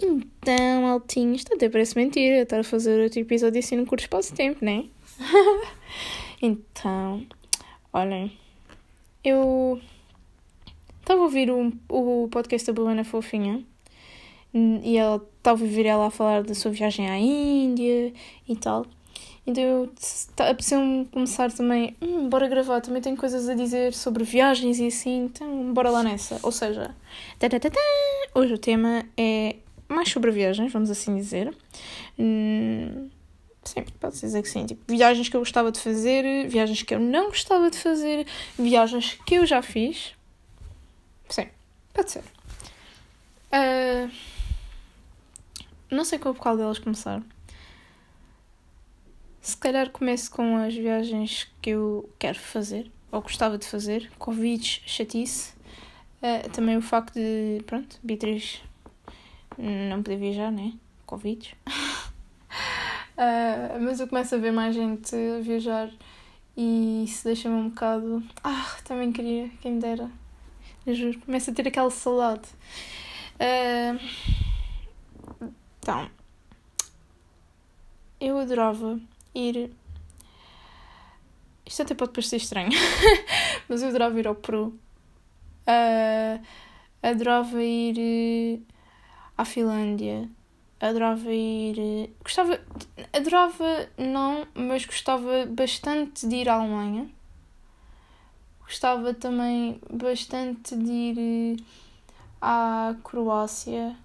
Então, 0.00 0.86
Altinho, 0.86 1.34
isto 1.34 1.54
até 1.54 1.68
parece 1.68 1.96
mentira, 1.96 2.42
estar 2.42 2.60
a 2.60 2.64
fazer 2.64 3.02
outro 3.02 3.20
episódio 3.20 3.58
assim 3.58 3.76
no 3.76 3.86
curto 3.86 4.02
espaço 4.02 4.30
de 4.30 4.36
tempo, 4.36 4.64
né? 4.64 4.86
então, 6.42 7.24
olhem, 7.92 8.36
eu 9.22 9.80
estava 11.00 11.20
a 11.20 11.24
ouvir 11.24 11.50
o, 11.50 11.72
o 11.88 12.28
podcast 12.28 12.66
da 12.66 12.72
Buena 12.72 13.04
Fofinha 13.04 13.64
e 14.52 14.96
ela 14.96 15.24
estava 15.38 15.62
a 15.62 15.64
ouvir 15.64 15.86
ela 15.86 16.06
a 16.06 16.10
falar 16.10 16.42
da 16.42 16.54
sua 16.54 16.70
viagem 16.70 17.08
à 17.08 17.18
Índia 17.18 18.12
e 18.48 18.56
tal. 18.56 18.86
Então 19.46 19.62
eu 19.62 19.92
apeteceu-me 20.38 21.04
começar 21.06 21.52
também, 21.52 21.94
hum, 22.00 22.30
bora 22.30 22.48
gravar, 22.48 22.80
também 22.80 23.02
tenho 23.02 23.16
coisas 23.16 23.46
a 23.46 23.54
dizer 23.54 23.92
sobre 23.92 24.24
viagens 24.24 24.78
e 24.78 24.86
assim, 24.86 25.26
então 25.26 25.72
bora 25.74 25.90
lá 25.90 26.02
nessa. 26.02 26.38
Ou 26.42 26.50
seja, 26.50 26.94
hoje 28.34 28.54
o 28.54 28.58
tema 28.58 29.04
é 29.18 29.56
mais 29.88 30.08
sobre 30.10 30.30
viagens, 30.30 30.72
vamos 30.72 30.90
assim 30.90 31.14
dizer. 31.16 31.54
Hum, 32.18 33.08
sim, 33.62 33.82
pode 34.00 34.18
dizer 34.18 34.42
que 34.42 34.48
sim. 34.48 34.66
Tipo, 34.66 34.82
viagens 34.88 35.28
que 35.28 35.36
eu 35.36 35.40
gostava 35.40 35.70
de 35.70 35.80
fazer, 35.80 36.48
viagens 36.48 36.82
que 36.82 36.94
eu 36.94 37.00
não 37.00 37.26
gostava 37.26 37.70
de 37.70 37.78
fazer, 37.78 38.26
viagens 38.58 39.18
que 39.26 39.34
eu 39.34 39.46
já 39.46 39.62
fiz. 39.62 40.14
Sim, 41.28 41.48
pode 41.92 42.10
ser. 42.10 42.24
Uh, 43.52 44.10
não 45.90 46.04
sei 46.04 46.18
qual, 46.18 46.34
qual 46.34 46.56
delas 46.56 46.78
começar. 46.78 47.22
Se 49.40 49.56
calhar 49.56 49.90
começo 49.90 50.30
com 50.30 50.56
as 50.56 50.74
viagens 50.74 51.48
que 51.60 51.70
eu 51.70 52.08
quero 52.18 52.38
fazer, 52.38 52.90
ou 53.12 53.20
gostava 53.20 53.58
de 53.58 53.66
fazer. 53.66 54.10
Covid, 54.18 54.82
chatice. 54.86 55.52
Uh, 56.22 56.48
também 56.50 56.76
o 56.76 56.82
facto 56.82 57.14
de, 57.14 57.62
pronto, 57.66 57.98
Beatriz 58.02 58.62
não 59.58 60.02
poder 60.02 60.16
viajar, 60.16 60.50
né? 60.50 60.72
Covid. 61.06 61.56
uh, 61.66 61.70
mas 63.80 64.00
eu 64.00 64.08
começo 64.08 64.34
a 64.34 64.38
ver 64.38 64.52
mais 64.52 64.74
gente 64.74 65.14
viajar 65.42 65.90
e 66.56 67.04
isso 67.04 67.24
deixa-me 67.24 67.54
um 67.54 67.68
bocado. 67.68 68.22
Ah, 68.42 68.76
também 68.84 69.12
queria, 69.12 69.48
quem 69.60 69.72
me 69.72 69.80
dera. 69.80 70.10
Eu 70.86 70.94
juro, 70.94 71.18
começo 71.20 71.50
a 71.50 71.54
ter 71.54 71.66
aquela 71.66 71.90
saudade. 71.90 72.48
Uh, 73.34 73.98
então, 75.78 76.08
eu 78.20 78.38
adorava 78.38 79.00
ir. 79.34 79.70
Isto 81.66 81.82
até 81.82 81.94
pode 81.94 82.12
parecer 82.12 82.36
estranho, 82.36 82.70
mas 83.68 83.82
eu 83.82 83.88
adorava 83.88 84.18
ir 84.20 84.28
ao 84.28 84.34
Peru. 84.34 84.78
Uh, 85.66 86.44
adorava 87.02 87.62
ir 87.62 88.62
à 89.36 89.44
Finlândia. 89.44 90.28
Adorava 90.80 91.32
ir. 91.32 91.78
Uh, 91.78 92.10
gostava. 92.22 92.60
Adorava, 93.12 93.88
não, 93.96 94.46
mas 94.54 94.84
gostava 94.84 95.46
bastante 95.46 96.26
de 96.26 96.36
ir 96.36 96.48
à 96.48 96.54
Alemanha. 96.54 97.08
Gostava 98.60 99.14
também 99.14 99.80
bastante 99.90 100.76
de 100.76 100.92
ir 100.92 101.58
uh, 101.60 101.64
à 102.40 102.96
Croácia 103.02 103.96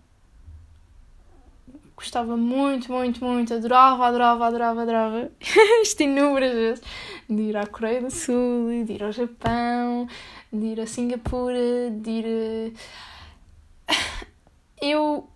gostava 2.00 2.38
muito, 2.38 2.90
muito, 2.94 3.22
muito, 3.22 3.54
adorava, 3.54 4.08
adorava, 4.08 4.48
adorava, 4.48 4.82
adorava, 4.84 5.32
isto 5.84 6.02
inúmeras 6.02 6.54
vezes, 6.54 6.84
de 7.30 7.42
ir 7.42 7.58
à 7.58 7.68
Coreia 7.68 8.02
do 8.02 8.10
Sul, 8.10 8.86
de 8.86 8.94
ir 8.94 9.04
ao 9.04 9.12
Japão, 9.12 10.08
de 10.52 10.66
ir 10.66 10.80
a 10.80 10.88
Singapura, 10.88 11.92
de 11.92 12.10
ir 12.10 12.26
a... 13.90 13.94
Eu... 14.82 15.30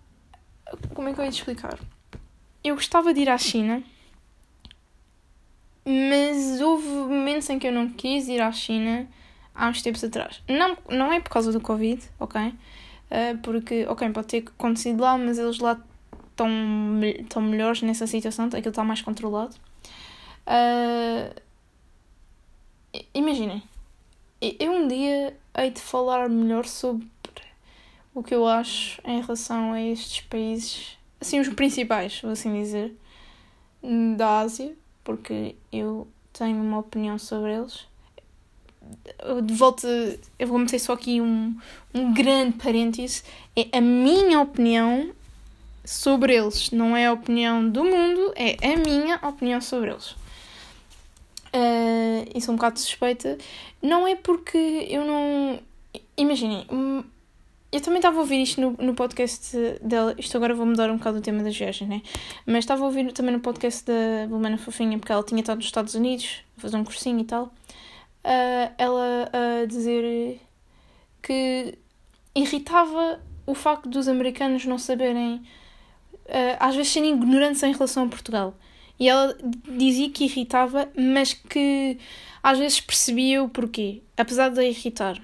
Como 0.94 1.08
é 1.08 1.12
que 1.12 1.20
eu 1.20 1.24
ia 1.24 1.30
te 1.30 1.38
explicar? 1.38 1.78
Eu 2.62 2.74
gostava 2.74 3.12
de 3.12 3.20
ir 3.20 3.28
à 3.28 3.36
China, 3.36 3.82
mas 5.84 6.60
houve 6.60 6.88
momentos 6.88 7.48
em 7.50 7.58
que 7.58 7.66
eu 7.66 7.72
não 7.72 7.90
quis 7.90 8.26
ir 8.28 8.40
à 8.40 8.50
China 8.50 9.06
há 9.54 9.68
uns 9.68 9.82
tempos 9.82 10.02
atrás. 10.02 10.42
Não, 10.48 10.76
não 10.88 11.12
é 11.12 11.20
por 11.20 11.30
causa 11.30 11.52
do 11.52 11.60
Covid, 11.60 12.02
ok? 12.18 12.40
Uh, 12.48 13.38
porque, 13.42 13.84
ok, 13.86 14.08
pode 14.10 14.26
ter 14.26 14.44
acontecido 14.46 15.02
lá, 15.02 15.18
mas 15.18 15.38
eles 15.38 15.58
lá 15.58 15.78
estão, 16.30 16.48
estão 17.02 17.42
melhores 17.42 17.82
nessa 17.82 18.06
situação, 18.06 18.46
aquilo 18.46 18.70
está 18.70 18.82
mais 18.82 19.02
controlado. 19.02 19.54
Uh, 20.46 21.34
imaginem, 23.12 23.62
eu 24.40 24.72
um 24.72 24.88
dia 24.88 25.36
hei 25.56 25.70
de 25.70 25.80
falar 25.80 26.28
melhor 26.28 26.66
sobre 26.66 27.06
o 28.14 28.22
que 28.22 28.34
eu 28.34 28.46
acho 28.46 29.00
em 29.04 29.20
relação 29.20 29.72
a 29.72 29.82
estes 29.82 30.20
países, 30.22 30.96
assim, 31.20 31.40
os 31.40 31.48
principais, 31.48 32.20
vou 32.22 32.30
assim 32.30 32.52
dizer, 32.54 32.96
da 34.16 34.40
Ásia, 34.40 34.74
porque 35.02 35.56
eu 35.72 36.06
tenho 36.32 36.62
uma 36.62 36.78
opinião 36.78 37.18
sobre 37.18 37.54
eles. 37.54 37.86
De 39.44 39.54
volta, 39.54 39.88
eu 40.38 40.46
vou 40.46 40.58
meter 40.58 40.78
só 40.78 40.92
aqui 40.92 41.20
um, 41.20 41.56
um 41.92 42.12
grande 42.12 42.56
parêntese. 42.58 43.22
É 43.56 43.78
a 43.78 43.80
minha 43.80 44.40
opinião 44.40 45.12
sobre 45.84 46.34
eles. 46.36 46.70
Não 46.70 46.96
é 46.96 47.06
a 47.06 47.12
opinião 47.12 47.68
do 47.68 47.84
mundo, 47.84 48.32
é 48.36 48.56
a 48.72 48.76
minha 48.76 49.16
opinião 49.22 49.60
sobre 49.60 49.90
eles. 49.90 50.10
Uh, 51.54 52.28
e 52.34 52.40
sou 52.40 52.52
um 52.52 52.56
bocado 52.56 52.78
suspeita. 52.78 53.38
Não 53.80 54.06
é 54.06 54.16
porque 54.16 54.86
eu 54.90 55.04
não. 55.04 55.60
Imaginem, 56.16 56.66
eu 57.74 57.80
também 57.80 57.98
estava 57.98 58.18
a 58.18 58.20
ouvir 58.20 58.40
isto 58.40 58.60
no, 58.60 58.76
no 58.78 58.94
podcast 58.94 59.56
dela. 59.82 60.14
Isto 60.16 60.36
agora 60.36 60.54
vou 60.54 60.64
mudar 60.64 60.88
um 60.90 60.96
bocado 60.96 61.18
o 61.18 61.20
tema 61.20 61.42
das 61.42 61.56
viagens, 61.56 61.90
né? 61.90 62.02
Mas 62.46 62.58
estava 62.58 62.84
a 62.84 62.86
ouvir 62.86 63.10
também 63.12 63.32
no 63.32 63.40
podcast 63.40 63.84
da 63.84 64.28
Lumana 64.30 64.56
Fofinha, 64.56 64.96
porque 64.96 65.10
ela 65.10 65.24
tinha 65.24 65.40
estado 65.40 65.56
nos 65.56 65.66
Estados 65.66 65.94
Unidos 65.96 66.44
a 66.56 66.60
fazer 66.60 66.76
um 66.76 66.84
cursinho 66.84 67.18
e 67.18 67.24
tal. 67.24 67.46
Uh, 67.46 68.72
ela 68.78 69.28
a 69.32 69.66
dizer 69.66 70.40
que 71.20 71.76
irritava 72.32 73.20
o 73.44 73.56
facto 73.56 73.88
dos 73.88 74.06
americanos 74.06 74.64
não 74.66 74.78
saberem 74.78 75.42
uh, 76.26 76.56
às 76.60 76.76
vezes 76.76 76.92
serem 76.92 77.14
ignorantes 77.14 77.60
em 77.64 77.72
relação 77.72 78.04
a 78.04 78.08
Portugal. 78.08 78.54
E 79.00 79.08
ela 79.08 79.36
dizia 79.76 80.08
que 80.10 80.26
irritava, 80.26 80.88
mas 80.96 81.34
que 81.34 81.98
às 82.40 82.56
vezes 82.56 82.80
percebia 82.80 83.42
o 83.42 83.48
porquê, 83.48 84.00
apesar 84.16 84.50
de 84.50 84.60
a 84.60 84.64
irritar. 84.64 85.20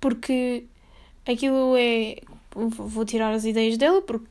Porque 0.00 0.66
aquilo 1.26 1.74
é. 1.76 2.16
Vou 2.54 3.04
tirar 3.04 3.32
as 3.32 3.44
ideias 3.44 3.76
dela, 3.76 4.00
porque 4.00 4.26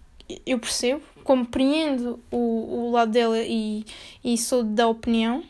eu 0.46 0.58
percebo, 0.58 1.02
compreendo 1.24 2.20
o, 2.32 2.88
o 2.88 2.92
lado 2.92 3.12
dela 3.12 3.40
e, 3.40 3.86
e 4.24 4.38
sou 4.38 4.64
da 4.64 4.88
opinião. 4.88 5.44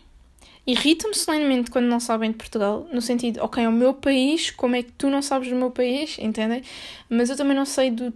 Irrita-me 0.67 1.13
solenemente 1.13 1.69
quando 1.69 1.85
não 1.85 1.99
sabem 1.99 2.31
de 2.31 2.37
Portugal, 2.37 2.87
no 2.91 2.99
sentido, 2.99 3.39
ok, 3.43 3.63
é 3.63 3.69
o 3.69 3.71
meu 3.71 3.93
país, 3.93 4.49
como 4.49 4.75
é 4.75 4.81
que 4.81 4.91
tu 4.93 5.09
não 5.11 5.21
sabes 5.21 5.47
do 5.47 5.55
meu 5.55 5.69
país, 5.69 6.17
entendem? 6.17 6.63
Mas 7.07 7.29
eu 7.29 7.37
também 7.37 7.55
não 7.55 7.65
sei 7.65 7.91
do 7.91 8.11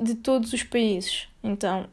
de 0.00 0.14
todos 0.14 0.52
os 0.52 0.62
países. 0.62 1.28
Então, 1.42 1.86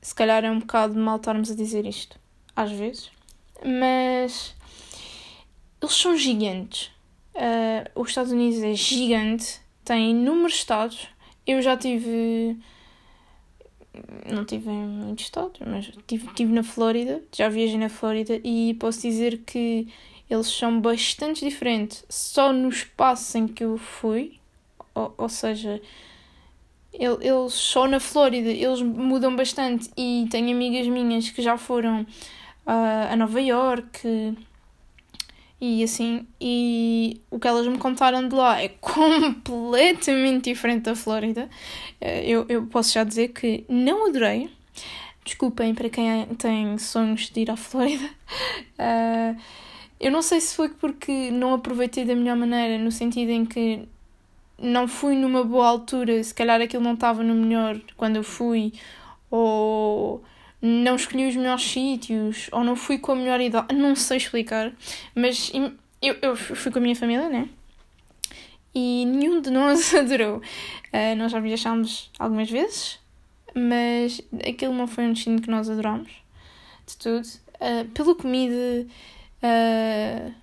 se 0.00 0.14
calhar 0.14 0.44
é 0.44 0.50
um 0.50 0.60
bocado 0.60 0.98
mal 0.98 1.16
estarmos 1.16 1.50
a 1.50 1.54
dizer 1.54 1.86
isto, 1.86 2.18
às 2.54 2.70
vezes, 2.70 3.10
mas 3.64 4.54
eles 5.82 5.94
são 5.94 6.16
gigantes. 6.16 6.90
Uh, 7.34 8.00
os 8.00 8.08
Estados 8.08 8.32
Unidos 8.32 8.62
é 8.62 8.74
gigante, 8.74 9.60
tem 9.84 10.10
inúmeros 10.10 10.54
estados. 10.54 11.08
Eu 11.46 11.60
já 11.60 11.76
tive. 11.76 12.56
Não 14.30 14.44
tive 14.44 14.70
em 14.70 14.86
muitos 14.86 15.26
estados, 15.26 15.60
mas 15.64 15.90
tive, 16.06 16.26
tive 16.34 16.52
na 16.52 16.64
Flórida, 16.64 17.22
já 17.32 17.48
viajei 17.48 17.78
na 17.78 17.88
Flórida 17.88 18.40
e 18.42 18.74
posso 18.80 19.02
dizer 19.02 19.42
que 19.46 19.86
eles 20.28 20.48
são 20.48 20.80
bastante 20.80 21.44
diferentes 21.44 22.04
só 22.08 22.52
no 22.52 22.68
espaço 22.68 23.38
em 23.38 23.46
que 23.46 23.62
eu 23.62 23.78
fui 23.78 24.40
ou, 24.94 25.12
ou 25.18 25.28
seja, 25.28 25.80
eles 26.92 27.52
só 27.52 27.88
na 27.88 27.98
Flórida 27.98 28.48
eles 28.48 28.80
mudam 28.80 29.34
bastante 29.34 29.90
e 29.96 30.26
tenho 30.30 30.50
amigas 30.52 30.86
minhas 30.86 31.28
que 31.30 31.42
já 31.42 31.58
foram 31.58 32.02
uh, 32.02 33.10
a 33.10 33.16
Nova 33.16 33.40
York 33.40 34.36
e 35.60 35.82
assim 35.82 36.26
e 36.40 37.20
o 37.30 37.38
que 37.38 37.48
elas 37.48 37.66
me 37.66 37.78
contaram 37.78 38.28
de 38.28 38.34
lá 38.34 38.60
é 38.60 38.68
completamente 38.80 40.44
diferente 40.50 40.82
da 40.82 40.94
Flórida. 40.94 41.48
Uh, 42.00 42.22
eu, 42.24 42.46
eu 42.48 42.66
posso 42.66 42.92
já 42.92 43.04
dizer 43.04 43.28
que 43.28 43.64
não 43.68 44.06
adorei. 44.06 44.50
Desculpem 45.24 45.74
para 45.74 45.88
quem 45.88 46.26
tem 46.36 46.76
sonhos 46.76 47.30
de 47.30 47.40
ir 47.40 47.50
à 47.50 47.56
Flórida. 47.56 48.04
Uh, 48.78 49.40
eu 49.98 50.10
não 50.10 50.20
sei 50.20 50.40
se 50.40 50.54
foi 50.54 50.68
porque 50.68 51.30
não 51.30 51.54
aproveitei 51.54 52.04
da 52.04 52.14
melhor 52.14 52.36
maneira 52.36 52.82
no 52.82 52.92
sentido 52.92 53.30
em 53.30 53.46
que 53.46 53.88
não 54.58 54.86
fui 54.86 55.14
numa 55.16 55.44
boa 55.44 55.66
altura, 55.66 56.22
se 56.22 56.34
calhar 56.34 56.60
aquilo 56.60 56.82
não 56.82 56.94
estava 56.94 57.22
no 57.22 57.34
melhor 57.34 57.80
quando 57.96 58.16
eu 58.16 58.22
fui, 58.22 58.72
ou 59.30 60.22
não 60.66 60.96
escolhi 60.96 61.28
os 61.28 61.36
melhores 61.36 61.64
sítios, 61.64 62.48
ou 62.50 62.64
não 62.64 62.74
fui 62.74 62.98
com 62.98 63.12
a 63.12 63.16
melhor 63.16 63.40
idade, 63.40 63.74
não 63.74 63.94
sei 63.94 64.16
explicar, 64.16 64.72
mas 65.14 65.52
eu, 66.00 66.16
eu 66.22 66.36
fui 66.36 66.72
com 66.72 66.78
a 66.78 66.82
minha 66.82 66.96
família, 66.96 67.28
né? 67.28 67.48
e 68.74 69.04
nenhum 69.06 69.40
de 69.40 69.50
nós 69.50 69.94
adorou. 69.94 70.38
Uh, 70.38 71.16
nós 71.16 71.30
já 71.30 71.38
viajámos 71.38 72.10
algumas 72.18 72.50
vezes, 72.50 72.98
mas 73.54 74.20
aquilo 74.46 74.74
não 74.74 74.86
foi 74.86 75.04
um 75.04 75.12
destino 75.12 75.40
que 75.40 75.48
nós 75.48 75.70
adorámos, 75.70 76.10
de 76.86 76.96
tudo. 76.96 77.26
Uh, 77.54 77.88
pela 77.90 78.14
comida, 78.14 78.86
uh, 79.42 80.34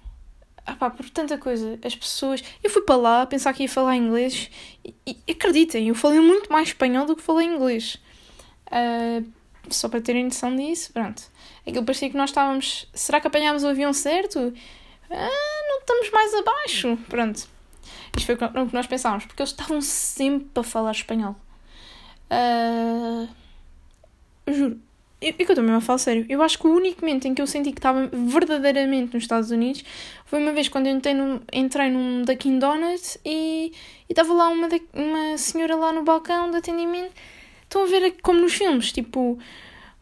ah 0.65 0.75
pá, 0.75 0.89
por 0.89 1.09
tanta 1.09 1.38
coisa. 1.38 1.77
As 1.83 1.95
pessoas. 1.95 2.41
Eu 2.63 2.69
fui 2.69 2.83
para 2.83 2.95
lá 2.95 3.25
pensar 3.25 3.53
que 3.53 3.63
ia 3.63 3.69
falar 3.69 3.97
inglês 3.97 4.50
e, 4.85 5.18
e 5.27 5.31
acreditem, 5.31 5.89
eu 5.89 5.95
falei 5.95 6.19
muito 6.19 6.51
mais 6.51 6.69
espanhol 6.69 7.06
do 7.06 7.15
que 7.15 7.21
falei 7.21 7.47
inglês. 7.47 8.00
Uh, 8.68 9.25
só 9.69 9.87
para 9.87 10.01
terem 10.01 10.25
noção 10.25 10.55
disso, 10.55 10.91
pronto. 10.91 11.23
Aquilo 11.67 11.85
parecia 11.85 12.09
que 12.09 12.17
nós 12.17 12.29
estávamos. 12.29 12.87
Será 12.93 13.21
que 13.21 13.27
apanhámos 13.27 13.63
o 13.63 13.67
avião 13.67 13.93
certo? 13.93 14.53
Ah, 15.09 15.63
não 15.69 15.79
estamos 15.79 16.09
mais 16.11 16.33
abaixo. 16.33 16.97
Pronto. 17.07 17.47
Isto 18.17 18.25
foi 18.25 18.35
o 18.35 18.67
que 18.67 18.75
nós 18.75 18.87
pensávamos, 18.87 19.25
porque 19.25 19.41
eles 19.41 19.51
estavam 19.51 19.81
sempre 19.81 20.59
a 20.59 20.63
falar 20.63 20.91
espanhol. 20.91 21.35
Uh, 22.31 23.27
juro. 24.47 24.79
Eu, 25.21 25.35
eu 25.37 25.55
também 25.55 25.75
a 25.75 25.79
falar 25.79 25.99
sério. 25.99 26.25
Eu 26.27 26.41
acho 26.41 26.57
que 26.57 26.65
o 26.65 26.73
único 26.73 27.01
momento 27.01 27.27
em 27.27 27.35
que 27.35 27.41
eu 27.41 27.45
senti 27.45 27.71
que 27.71 27.77
estava 27.77 28.09
verdadeiramente 28.11 29.13
nos 29.13 29.23
Estados 29.23 29.51
Unidos 29.51 29.83
foi 30.25 30.41
uma 30.41 30.51
vez 30.51 30.67
quando 30.67 30.87
eu 30.87 30.95
entrei 30.95 31.13
num, 31.13 31.39
entrei 31.53 31.91
num 31.91 32.23
Dunkin' 32.23 32.57
Donuts 32.57 33.19
e 33.23 33.71
estava 34.09 34.33
lá 34.33 34.49
uma, 34.49 34.67
uma 34.93 35.37
senhora 35.37 35.75
lá 35.75 35.93
no 35.93 36.03
balcão 36.03 36.49
de 36.49 36.57
atendimento. 36.57 37.13
Estão 37.71 37.85
a 37.85 37.88
ver 37.88 38.18
como 38.21 38.41
nos 38.41 38.51
filmes, 38.51 38.91
tipo, 38.91 39.39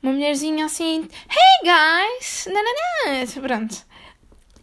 uma 0.01 0.12
mulherzinha 0.12 0.66
assim, 0.66 1.07
Hey 1.30 2.07
guys! 2.18 2.48
Nananã. 2.48 3.27
Pronto. 3.39 3.86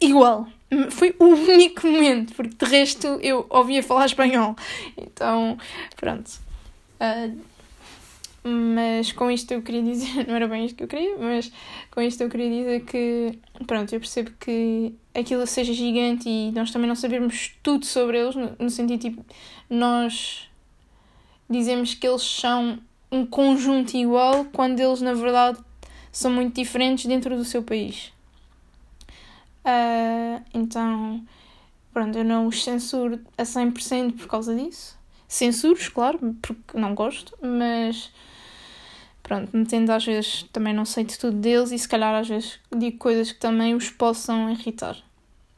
Igual. 0.01 0.49
Foi 0.91 1.15
o 1.21 1.27
único 1.27 1.87
momento, 1.87 2.35
porque 2.35 2.57
de 2.65 2.69
resto 2.69 3.07
eu 3.23 3.47
ouvia 3.49 3.81
falar 3.81 4.07
espanhol. 4.07 4.57
Então, 4.97 5.57
pronto. 5.95 6.29
Uh, 7.01 7.41
mas 8.43 9.13
com 9.13 9.31
isto 9.31 9.53
eu 9.53 9.63
queria 9.63 9.85
dizer, 9.85 10.11
não 10.27 10.35
era 10.35 10.49
bem 10.49 10.67
isto 10.67 10.75
que 10.75 10.83
eu 10.83 10.89
queria, 10.89 11.17
mas 11.17 11.53
com 11.93 12.01
isto 12.01 12.21
eu 12.25 12.29
queria 12.29 12.51
dizer 12.51 12.85
que, 12.87 13.39
pronto, 13.69 13.95
eu 13.95 14.01
percebo 14.01 14.33
que 14.41 14.93
aquilo 15.15 15.47
seja 15.47 15.73
gigante 15.73 16.29
e 16.29 16.51
nós 16.51 16.73
também 16.73 16.89
não 16.89 16.97
sabemos 16.97 17.55
tudo 17.63 17.87
sobre 17.87 18.19
eles, 18.19 18.35
no, 18.35 18.57
no 18.59 18.69
sentido 18.69 19.01
tipo, 19.01 19.25
nós 19.71 20.51
dizemos 21.49 21.95
que 21.95 22.05
eles 22.05 22.23
são 22.23 22.81
um 23.17 23.27
conjunto 23.27 23.97
igual 23.97 24.45
quando 24.47 24.81
eles 24.81 25.01
na 25.01 25.15
verdade 25.15 25.59
são 26.13 26.31
muito 26.31 26.55
diferentes 26.55 27.07
dentro 27.07 27.37
do 27.37 27.45
seu 27.45 27.63
país. 27.63 28.13
Uh, 29.65 30.43
então, 30.55 31.23
pronto, 31.93 32.17
eu 32.17 32.25
não 32.25 32.47
os 32.47 32.63
censuro 32.63 33.21
a 33.37 33.43
100% 33.43 34.17
por 34.17 34.29
causa 34.29 34.55
disso. 34.55 34.97
Censuro, 35.27 35.79
claro, 35.93 36.37
porque 36.41 36.79
não 36.79 36.95
gosto, 36.95 37.37
mas 37.43 38.13
pronto, 39.23 39.55
metendo 39.57 39.91
às 39.91 40.05
vezes 40.05 40.45
também 40.53 40.73
não 40.73 40.85
sei 40.85 41.03
de 41.03 41.19
tudo 41.19 41.37
deles 41.37 41.73
e 41.73 41.79
se 41.79 41.89
calhar 41.89 42.15
às 42.15 42.29
vezes 42.29 42.61
digo 42.75 42.97
coisas 42.97 43.33
que 43.33 43.41
também 43.41 43.75
os 43.75 43.91
possam 43.91 44.49
irritar. 44.49 44.97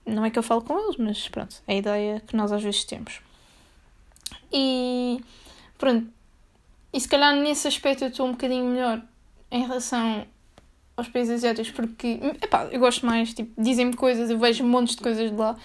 Não 0.07 0.25
é 0.25 0.31
que 0.31 0.39
eu 0.39 0.43
falo 0.43 0.63
com 0.63 0.79
eles, 0.79 0.97
mas 0.97 1.29
pronto, 1.29 1.57
é 1.67 1.75
a 1.75 1.77
ideia 1.77 2.21
que 2.27 2.35
nós 2.35 2.51
às 2.51 2.63
vezes 2.63 2.83
temos. 2.85 3.21
E 4.51 5.21
pronto, 5.77 6.11
e 6.93 7.01
se 7.01 7.09
calhar 7.09 7.35
nesse 7.37 7.69
aspecto 7.69 8.05
eu 8.05 8.09
estou 8.09 8.27
um 8.27 8.33
bocadinho 8.33 8.65
melhor 8.65 9.03
em 9.51 9.63
relação 9.63 10.27
aos 10.97 11.09
países 11.09 11.35
asiáticos, 11.35 11.71
porque 11.71 12.19
epá, 12.43 12.69
eu 12.73 12.81
gosto 12.81 13.07
mais, 13.07 13.33
tipo, 13.33 13.51
dizem-me 13.61 13.95
coisas, 13.95 14.31
eu 14.31 14.39
vejo 14.39 14.65
montes 14.65 14.97
de 14.97 15.03
coisas 15.03 15.31
de 15.31 15.37
lá, 15.37 15.57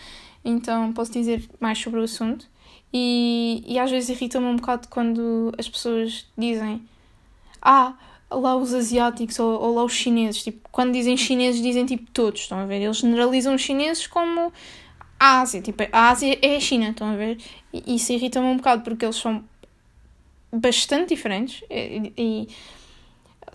então 0.46 0.94
posso 0.94 1.12
dizer 1.12 1.50
mais 1.60 1.80
sobre 1.80 2.00
o 2.00 2.04
assunto. 2.04 2.48
E, 2.94 3.64
e 3.66 3.80
às 3.80 3.90
vezes 3.90 4.10
irrita-me 4.10 4.46
um 4.46 4.56
bocado 4.56 4.88
quando 4.88 5.52
as 5.58 5.68
pessoas 5.68 6.28
dizem 6.38 6.88
ah, 7.60 7.96
lá 8.30 8.56
os 8.56 8.74
asiáticos 8.74 9.40
ou, 9.40 9.60
ou, 9.60 9.74
lá 9.74 9.84
os 9.84 9.94
chineses. 9.94 10.44
Tipo, 10.44 10.70
quando 10.72 10.94
dizem 10.94 11.18
chineses, 11.18 11.62
dizem 11.62 11.86
tipo 11.86 12.12
todos, 12.12 12.42
estão 12.42 12.60
a 12.60 12.66
ver? 12.66 12.82
Eles 12.82 12.98
generalizam 12.98 13.56
os 13.56 13.62
chineses 13.62 14.06
como 14.06 14.54
a 15.20 15.42
Ásia. 15.42 15.62
Tipo, 15.62 15.84
a 15.92 16.10
Ásia 16.10 16.38
é 16.42 16.56
a 16.56 16.60
China, 16.60 16.90
estão 16.90 17.08
a 17.08 17.16
ver? 17.16 17.40
E 17.74 17.96
isso 17.96 18.12
irrita-me 18.12 18.46
um 18.46 18.58
bocado 18.58 18.84
porque 18.84 19.06
eles 19.06 19.16
são 19.16 19.44
bastante 20.54 21.10
diferentes 21.10 21.64
e, 21.70 22.14
e 22.16 22.48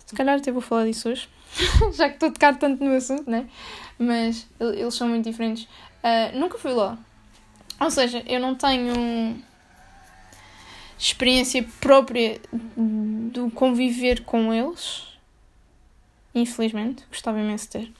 se 0.05 0.15
calhar 0.15 0.37
até 0.37 0.51
vou 0.51 0.61
falar 0.61 0.85
disso 0.85 1.09
hoje, 1.09 1.29
já 1.93 2.09
que 2.09 2.15
estou 2.15 2.29
a 2.29 2.31
tocar 2.31 2.57
tanto 2.57 2.83
no 2.83 2.95
assunto, 2.95 3.29
né? 3.29 3.47
Mas 3.97 4.47
eles 4.59 4.93
são 4.93 5.07
muito 5.07 5.29
diferentes. 5.29 5.63
Uh, 6.03 6.37
nunca 6.37 6.57
fui 6.57 6.71
lá. 6.71 6.97
Ou 7.79 7.89
seja, 7.89 8.23
eu 8.27 8.39
não 8.39 8.55
tenho 8.55 9.41
experiência 10.97 11.65
própria 11.79 12.41
do 12.75 13.49
conviver 13.51 14.23
com 14.23 14.53
eles. 14.53 15.07
Infelizmente, 16.35 17.05
gostava 17.09 17.39
imenso 17.39 17.65
de 17.65 17.69
ter. 17.69 17.91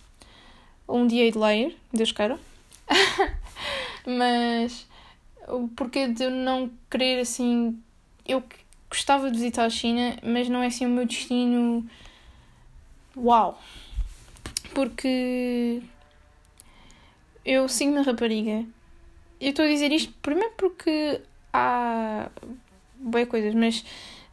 Um 0.88 1.08
dia 1.08 1.32
de 1.32 1.38
lá 1.38 1.54
ir, 1.56 1.78
Deus 1.94 2.12
queira. 2.12 2.40
Mas 4.06 4.88
o 5.48 5.68
porquê 5.70 6.08
de 6.08 6.24
eu 6.24 6.32
não 6.32 6.72
querer 6.90 7.20
assim. 7.20 7.80
Eu 8.28 8.44
gostava 8.90 9.30
de 9.30 9.38
visitar 9.38 9.66
a 9.66 9.70
China, 9.70 10.18
mas 10.24 10.50
não 10.50 10.62
é 10.62 10.68
assim 10.68 10.86
o 10.86 10.90
meu 10.90 11.06
destino. 11.06 11.88
Uau! 13.16 13.62
Porque 14.74 15.82
eu 17.46 17.68
sigo 17.68 17.92
uma 17.92 18.02
rapariga. 18.02 18.66
Eu 19.40 19.52
estou 19.52 19.66
a 19.66 19.68
dizer 19.68 19.92
isto 19.92 20.14
primeiro 20.22 20.54
porque 20.58 21.22
há 21.54 22.30
boas 23.00 23.28
coisas, 23.28 23.54
mas 23.54 23.84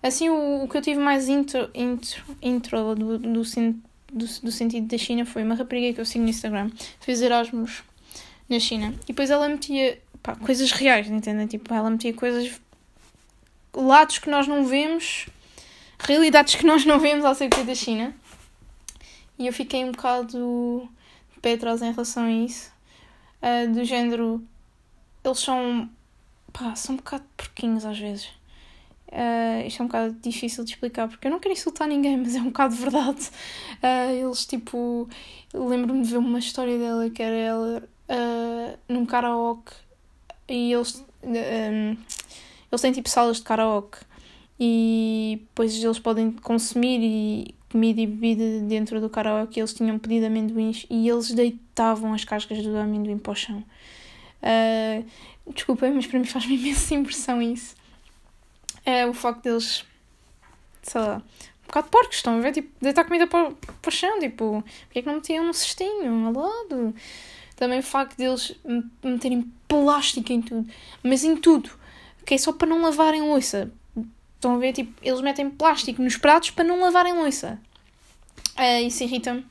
assim 0.02 0.28
o, 0.28 0.64
o 0.64 0.68
que 0.68 0.76
eu 0.76 0.82
tive 0.82 1.00
mais 1.00 1.28
intro, 1.28 1.70
intro, 1.74 2.22
intro 2.42 2.94
do, 2.94 3.18
do, 3.18 3.42
do, 4.12 4.26
do 4.42 4.52
sentido 4.52 4.86
da 4.86 4.98
China 4.98 5.24
foi 5.24 5.42
uma 5.42 5.54
rapariga 5.54 5.94
que 5.94 6.00
eu 6.00 6.04
sigo 6.04 6.24
no 6.24 6.30
Instagram, 6.30 6.70
fez 7.00 7.22
Erasmus 7.22 7.84
na 8.48 8.58
China 8.58 8.94
e 9.04 9.08
depois 9.08 9.30
ela 9.30 9.48
metia 9.48 9.98
pá, 10.22 10.34
coisas 10.36 10.72
reais, 10.72 11.08
entendem? 11.08 11.46
Tipo, 11.46 11.72
ela 11.72 11.88
metia 11.88 12.12
coisas 12.12 12.60
lados 13.76 14.18
que 14.18 14.30
nós 14.30 14.48
não 14.48 14.64
vemos, 14.64 15.28
realidades 15.98 16.54
que 16.54 16.66
nós 16.66 16.84
não 16.84 16.98
vemos 16.98 17.24
acerca 17.24 17.62
da 17.62 17.74
China. 17.74 18.14
E 19.38 19.46
eu 19.46 19.52
fiquei 19.52 19.84
um 19.84 19.92
bocado 19.92 20.88
atrás 21.54 21.80
em 21.80 21.92
relação 21.92 22.24
a 22.24 22.32
isso. 22.32 22.72
Uh, 23.40 23.72
do 23.72 23.84
género, 23.84 24.42
eles 25.24 25.38
são, 25.38 25.88
pá, 26.52 26.74
são 26.74 26.94
um 26.94 26.96
bocado 26.96 27.24
porquinhos 27.36 27.84
às 27.84 27.98
vezes. 27.98 28.26
Uh, 29.08 29.64
isto 29.66 29.80
é 29.80 29.84
um 29.84 29.86
bocado 29.86 30.16
difícil 30.20 30.64
de 30.64 30.72
explicar 30.72 31.08
porque 31.08 31.28
eu 31.28 31.30
não 31.30 31.38
quero 31.38 31.52
insultar 31.52 31.86
ninguém, 31.86 32.16
mas 32.16 32.34
é 32.34 32.40
um 32.40 32.46
bocado 32.46 32.74
verdade. 32.74 33.30
Uh, 33.82 34.26
eles, 34.26 34.44
tipo, 34.46 35.08
lembro-me 35.54 36.02
de 36.02 36.10
ver 36.10 36.18
uma 36.18 36.38
história 36.38 36.76
dela 36.78 37.08
que 37.08 37.22
era 37.22 37.36
ela 37.36 37.82
uh, 38.10 38.78
num 38.88 39.06
karaoke 39.06 39.72
e 40.48 40.72
eles. 40.72 41.04
Um, 41.22 41.96
eles 42.70 42.80
têm 42.80 42.92
tipo 42.92 43.08
salas 43.08 43.38
de 43.38 43.42
karaoke 43.42 43.98
e 44.58 45.38
depois 45.40 45.82
eles 45.82 45.98
podem 45.98 46.32
consumir 46.32 47.00
e 47.00 47.54
comida 47.70 48.00
e 48.00 48.06
bebida 48.06 48.60
dentro 48.66 49.00
do 49.00 49.10
karaoke. 49.10 49.60
Eles 49.60 49.74
tinham 49.74 49.98
pedido 49.98 50.26
amendoins 50.26 50.86
e 50.88 51.08
eles 51.08 51.30
deitavam 51.32 52.14
as 52.14 52.24
cascas 52.24 52.62
do 52.62 52.76
amendoim 52.76 53.18
para 53.18 53.32
o 53.32 53.34
chão. 53.34 53.62
Uh, 54.42 55.04
desculpem, 55.52 55.92
mas 55.92 56.06
para 56.06 56.18
mim 56.18 56.24
faz-me 56.24 56.56
imensa 56.58 56.94
impressão 56.94 57.40
isso. 57.40 57.76
É 58.84 59.06
o 59.06 59.12
facto 59.12 59.42
deles, 59.42 59.84
sei 60.82 61.00
lá, 61.00 61.16
um 61.16 61.66
bocado 61.66 61.88
porcos, 61.88 62.16
estão 62.16 62.38
a 62.38 62.40
ver? 62.40 62.52
Tipo, 62.52 62.70
deitar 62.80 63.04
comida 63.04 63.26
para, 63.26 63.50
para 63.50 63.88
o 63.88 63.92
chão, 63.92 64.20
tipo, 64.20 64.64
porque 64.86 65.00
é 65.00 65.02
que 65.02 65.08
não 65.08 65.16
metiam 65.16 65.44
um 65.44 65.52
cestinho 65.52 66.26
ao 66.26 66.32
lado? 66.32 66.94
Também 67.56 67.80
o 67.80 67.82
facto 67.82 68.16
deles 68.16 68.54
meterem 69.02 69.50
plástico 69.66 70.32
em 70.32 70.40
tudo, 70.40 70.68
mas 71.02 71.24
em 71.24 71.36
tudo 71.36 71.70
que 72.26 72.34
é 72.34 72.38
só 72.38 72.52
para 72.52 72.68
não 72.68 72.82
lavarem 72.82 73.22
louça. 73.22 73.70
Estão 74.34 74.56
a 74.56 74.58
ver? 74.58 74.72
Tipo, 74.72 74.92
eles 75.00 75.20
metem 75.20 75.48
plástico 75.48 76.02
nos 76.02 76.16
pratos 76.16 76.50
para 76.50 76.64
não 76.64 76.80
lavarem 76.80 77.14
louça. 77.14 77.58
Uh, 78.58 78.86
isso 78.86 79.04
irrita-me. 79.04 79.46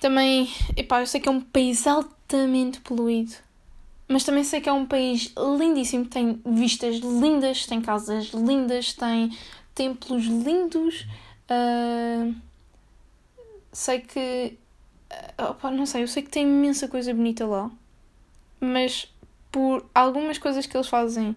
Também, 0.00 0.50
epá, 0.76 1.00
eu 1.00 1.06
sei 1.06 1.20
que 1.20 1.28
é 1.28 1.32
um 1.32 1.40
país 1.40 1.86
altamente 1.86 2.80
poluído. 2.80 3.34
Mas 4.08 4.24
também 4.24 4.44
sei 4.44 4.60
que 4.60 4.68
é 4.68 4.72
um 4.72 4.86
país 4.86 5.32
lindíssimo. 5.36 6.06
Tem 6.06 6.40
vistas 6.44 6.96
lindas, 6.96 7.66
tem 7.66 7.80
casas 7.82 8.26
lindas, 8.28 8.92
tem 8.92 9.36
templos 9.74 10.24
lindos. 10.24 11.06
Uh, 11.50 12.34
sei 13.72 14.00
que. 14.00 14.56
Uh, 15.38 15.50
opa, 15.50 15.70
não 15.70 15.86
sei, 15.86 16.02
eu 16.02 16.08
sei 16.08 16.22
que 16.22 16.30
tem 16.30 16.44
imensa 16.44 16.88
coisa 16.88 17.12
bonita 17.12 17.46
lá. 17.46 17.70
Mas 18.60 19.08
por 19.56 19.86
algumas 19.94 20.36
coisas 20.36 20.66
que 20.66 20.76
eles 20.76 20.86
fazem. 20.86 21.34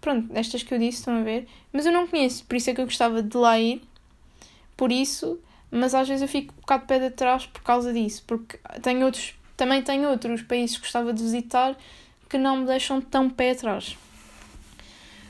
Pronto, 0.00 0.30
estas 0.32 0.62
que 0.62 0.72
eu 0.72 0.78
disse, 0.78 0.98
estão 0.98 1.18
a 1.18 1.22
ver? 1.22 1.48
Mas 1.72 1.84
eu 1.84 1.90
não 1.90 2.06
conheço, 2.06 2.44
por 2.44 2.54
isso 2.54 2.70
é 2.70 2.72
que 2.72 2.80
eu 2.80 2.84
gostava 2.84 3.20
de 3.20 3.36
lá 3.36 3.58
ir. 3.58 3.82
Por 4.76 4.92
isso, 4.92 5.36
mas 5.72 5.92
às 5.92 6.06
vezes 6.06 6.22
eu 6.22 6.28
fico 6.28 6.54
um 6.56 6.60
bocado 6.60 6.82
de 6.82 6.86
pé 6.86 7.00
de 7.00 7.10
trás 7.10 7.46
por 7.46 7.62
causa 7.62 7.92
disso, 7.92 8.22
porque 8.28 8.60
tenho 8.80 9.04
outros, 9.04 9.34
também 9.56 9.82
tenho 9.82 10.08
outros 10.08 10.42
países 10.42 10.76
que 10.76 10.82
gostava 10.82 11.12
de 11.12 11.20
visitar 11.20 11.76
que 12.28 12.38
não 12.38 12.58
me 12.58 12.66
deixam 12.66 13.00
tão 13.00 13.28
pé 13.28 13.50
atrás. 13.50 13.98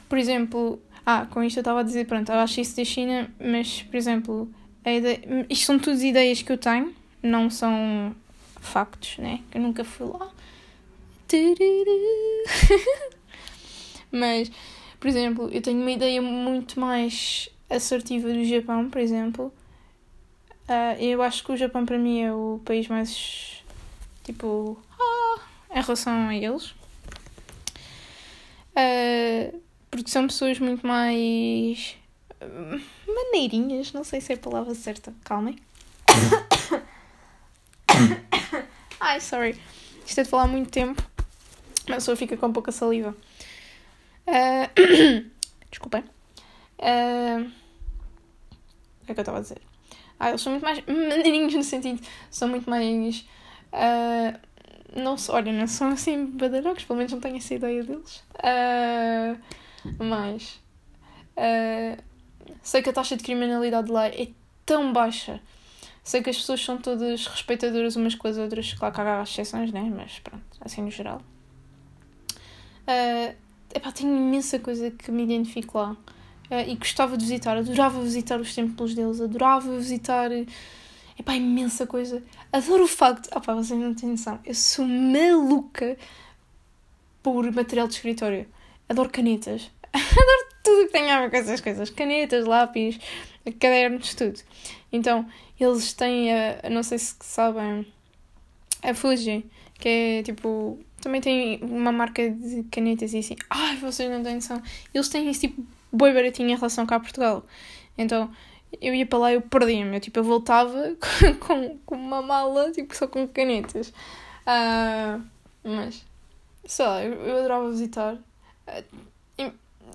Por 0.06 0.18
exemplo, 0.18 0.78
ah, 1.06 1.26
com 1.30 1.42
isto 1.42 1.56
eu 1.56 1.62
estava 1.62 1.80
a 1.80 1.82
dizer, 1.82 2.06
pronto, 2.06 2.30
eu 2.30 2.40
acho 2.40 2.60
isso 2.60 2.76
da 2.76 2.84
China, 2.84 3.30
mas, 3.40 3.84
por 3.84 3.96
exemplo, 3.96 4.50
ideia, 4.84 5.46
isto 5.48 5.64
são 5.64 5.78
todas 5.78 6.02
ideias 6.02 6.42
que 6.42 6.52
eu 6.52 6.58
tenho, 6.58 6.94
não 7.22 7.48
são 7.48 8.14
factos, 8.60 9.16
né? 9.16 9.40
Que 9.50 9.56
eu 9.56 9.62
nunca 9.62 9.82
fui 9.82 10.06
lá. 10.08 10.30
mas, 14.10 14.50
por 14.98 15.08
exemplo, 15.08 15.48
eu 15.52 15.62
tenho 15.62 15.80
uma 15.80 15.90
ideia 15.90 16.20
muito 16.20 16.80
mais 16.80 17.48
assertiva 17.68 18.28
do 18.28 18.44
Japão, 18.44 18.90
por 18.90 19.00
exemplo. 19.00 19.52
Uh, 20.68 21.00
eu 21.00 21.22
acho 21.22 21.44
que 21.44 21.52
o 21.52 21.56
Japão 21.56 21.84
para 21.84 21.98
mim 21.98 22.22
é 22.22 22.32
o 22.32 22.60
país 22.64 22.86
mais 22.88 23.62
tipo 24.24 24.78
ah, 24.98 25.40
em 25.74 25.80
relação 25.80 26.28
a 26.28 26.36
eles. 26.36 26.74
Uh, 28.70 29.60
porque 29.90 30.10
são 30.10 30.26
pessoas 30.26 30.58
muito 30.58 30.86
mais 30.86 31.96
uh, 32.40 32.80
maneirinhas, 33.06 33.92
não 33.92 34.04
sei 34.04 34.20
se 34.20 34.32
é 34.32 34.36
a 34.36 34.38
palavra 34.38 34.74
certa. 34.74 35.12
Calmem. 35.24 35.58
Ai, 39.00 39.20
sorry. 39.20 39.60
Isto 40.06 40.20
é 40.20 40.24
de 40.24 40.28
falar 40.28 40.46
muito 40.46 40.70
tempo. 40.70 41.09
A 41.90 41.96
pessoa 41.96 42.16
fica 42.16 42.36
com 42.36 42.52
pouca 42.52 42.72
saliva. 42.72 43.14
Uh, 44.30 45.30
desculpem. 45.70 46.04
Uh, 46.78 47.50
o 49.02 49.06
que 49.06 49.12
é 49.12 49.14
que 49.14 49.20
eu 49.20 49.22
estava 49.22 49.38
a 49.38 49.40
dizer? 49.40 49.60
Ah, 50.20 50.28
eles 50.28 50.42
são 50.42 50.52
muito 50.52 50.62
mais 50.62 50.84
maneirinhos 50.86 51.54
no 51.54 51.62
sentido. 51.64 52.00
São 52.30 52.46
muito 52.46 52.68
mais. 52.68 53.26
Uh, 53.72 54.38
não, 54.94 55.16
olha, 55.30 55.52
não 55.52 55.66
são 55.66 55.88
assim 55.88 56.26
badarocos, 56.26 56.84
pelo 56.84 56.98
menos 56.98 57.12
não 57.12 57.20
tenho 57.20 57.36
essa 57.36 57.54
ideia 57.54 57.82
deles. 57.82 58.22
Uh, 58.36 59.38
mas. 59.98 60.60
Uh, 61.36 62.00
sei 62.62 62.82
que 62.82 62.90
a 62.90 62.92
taxa 62.92 63.16
de 63.16 63.24
criminalidade 63.24 63.90
lá 63.90 64.08
é 64.08 64.28
tão 64.66 64.92
baixa. 64.92 65.40
Sei 66.04 66.22
que 66.22 66.30
as 66.30 66.36
pessoas 66.36 66.62
são 66.62 66.76
todas 66.76 67.26
respeitadoras 67.26 67.96
umas 67.96 68.14
com 68.14 68.28
as 68.28 68.36
outras. 68.36 68.74
Claro 68.74 68.94
que 68.94 69.00
há 69.00 69.22
exceções, 69.22 69.72
né? 69.72 69.90
Mas 69.94 70.18
pronto, 70.18 70.44
assim 70.60 70.82
no 70.82 70.90
geral. 70.90 71.22
Uh, 72.90 73.36
epá, 73.72 73.92
tenho 73.92 74.16
imensa 74.16 74.58
coisa 74.58 74.90
que 74.90 75.12
me 75.12 75.22
identifico 75.22 75.78
lá. 75.78 75.92
Uh, 76.50 76.68
e 76.68 76.74
gostava 76.74 77.16
de 77.16 77.24
visitar. 77.24 77.56
Adorava 77.56 78.02
visitar 78.02 78.40
os 78.40 78.52
templos 78.52 78.94
deles. 78.94 79.20
Adorava 79.20 79.76
visitar. 79.76 80.30
Epá, 81.18 81.34
imensa 81.36 81.86
coisa. 81.86 82.22
Adoro 82.52 82.84
o 82.84 82.88
facto. 82.88 83.28
Ah 83.32 83.40
pá, 83.40 83.54
vocês 83.54 83.78
não 83.78 83.94
têm 83.94 84.10
noção. 84.10 84.40
Eu 84.44 84.54
sou 84.54 84.84
maluca 84.84 85.96
por 87.22 87.50
material 87.52 87.86
de 87.86 87.94
escritório. 87.94 88.46
Adoro 88.88 89.08
canetas. 89.10 89.70
Adoro 89.92 90.50
tudo 90.64 90.86
que 90.86 90.92
tenha 90.92 91.16
a 91.16 91.20
ver 91.20 91.30
com 91.30 91.36
essas 91.36 91.60
coisas. 91.60 91.90
Canetas, 91.90 92.44
lápis, 92.44 92.98
cadernos, 93.60 94.14
tudo. 94.14 94.40
Então, 94.92 95.26
eles 95.58 95.92
têm 95.92 96.32
a, 96.32 96.68
não 96.70 96.82
sei 96.82 96.98
se 96.98 97.14
sabem, 97.20 97.86
a 98.82 98.94
Fuji, 98.94 99.44
que 99.78 99.88
é 99.88 100.22
tipo, 100.22 100.78
também 101.00 101.20
tem 101.20 101.58
uma 101.62 101.92
marca 101.92 102.28
de 102.30 102.62
canetas 102.64 103.12
e 103.12 103.18
assim. 103.18 103.36
Ai, 103.48 103.76
vocês 103.76 104.10
não 104.10 104.22
têm 104.22 104.36
noção. 104.36 104.62
Eles 104.92 105.08
têm 105.08 105.28
esse 105.28 105.48
tipo 105.48 105.64
boi 105.92 106.12
baratinho 106.12 106.50
em 106.50 106.54
relação 106.54 106.86
cá 106.86 106.96
a 106.96 107.00
Portugal. 107.00 107.44
Então, 107.96 108.30
eu 108.80 108.94
ia 108.94 109.06
para 109.06 109.18
lá 109.18 109.32
e 109.32 109.34
eu 109.34 109.42
perdia-me. 109.42 109.96
Eu, 109.96 110.00
tipo, 110.00 110.18
eu 110.18 110.24
voltava 110.24 110.96
com, 111.40 111.78
com 111.84 111.94
uma 111.94 112.22
mala, 112.22 112.70
tipo, 112.70 112.94
só 112.94 113.06
com 113.06 113.26
canetas. 113.26 113.92
Uh, 114.46 115.22
mas, 115.64 116.04
sei 116.64 116.86
lá, 116.86 117.04
eu, 117.04 117.14
eu 117.14 117.38
adorava 117.38 117.70
visitar. 117.70 118.18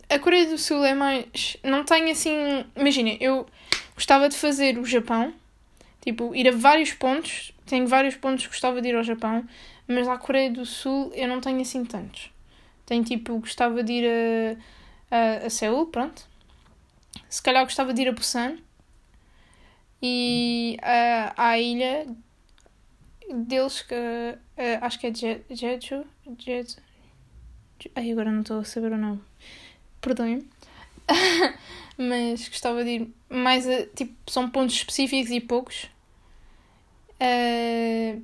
A 0.09 0.19
Coreia 0.19 0.47
do 0.47 0.57
Sul 0.57 0.83
é 0.83 0.93
mais. 0.93 1.57
Não 1.63 1.83
tem 1.83 2.11
assim. 2.11 2.65
Imagina, 2.75 3.15
eu 3.19 3.47
gostava 3.95 4.27
de 4.29 4.35
fazer 4.35 4.77
o 4.77 4.85
Japão, 4.85 5.33
tipo, 6.01 6.35
ir 6.35 6.47
a 6.47 6.51
vários 6.51 6.93
pontos. 6.93 7.53
Tenho 7.65 7.87
vários 7.87 8.15
pontos 8.15 8.43
que 8.43 8.51
gostava 8.51 8.81
de 8.81 8.89
ir 8.89 8.95
ao 8.95 9.03
Japão, 9.03 9.43
mas 9.87 10.07
à 10.07 10.17
Coreia 10.17 10.51
do 10.51 10.65
Sul 10.65 11.11
eu 11.13 11.27
não 11.27 11.41
tenho 11.41 11.61
assim 11.61 11.85
tantos. 11.85 12.31
Tenho 12.85 13.03
tipo, 13.03 13.39
gostava 13.39 13.83
de 13.83 13.93
ir 13.93 14.09
a, 15.11 15.15
a, 15.15 15.45
a 15.45 15.49
Seul, 15.49 15.87
pronto. 15.87 16.27
Se 17.29 17.41
calhar 17.41 17.63
gostava 17.63 17.93
de 17.93 18.01
ir 18.01 18.09
a 18.09 18.11
Busan 18.11 18.57
e 20.01 20.77
a, 20.81 21.33
à 21.49 21.59
ilha 21.59 22.05
deles 23.33 23.81
que 23.81 23.95
acho 24.81 24.99
que 24.99 25.07
é 25.07 25.13
Jeju. 25.13 26.05
Jeju. 26.37 26.77
Ai, 27.95 28.11
agora 28.11 28.31
não 28.31 28.41
estou 28.41 28.59
a 28.59 28.63
saber 28.63 28.91
o 28.91 28.97
nome 28.97 29.21
perdoem-me. 30.05 30.47
mas 31.97 32.47
gostava 32.47 32.83
de 32.83 32.89
ir 32.89 33.13
mais 33.29 33.67
a. 33.67 33.85
Tipo, 33.87 34.13
são 34.29 34.49
pontos 34.49 34.75
específicos 34.75 35.31
e 35.31 35.41
poucos. 35.41 35.89
Uh, 37.15 38.21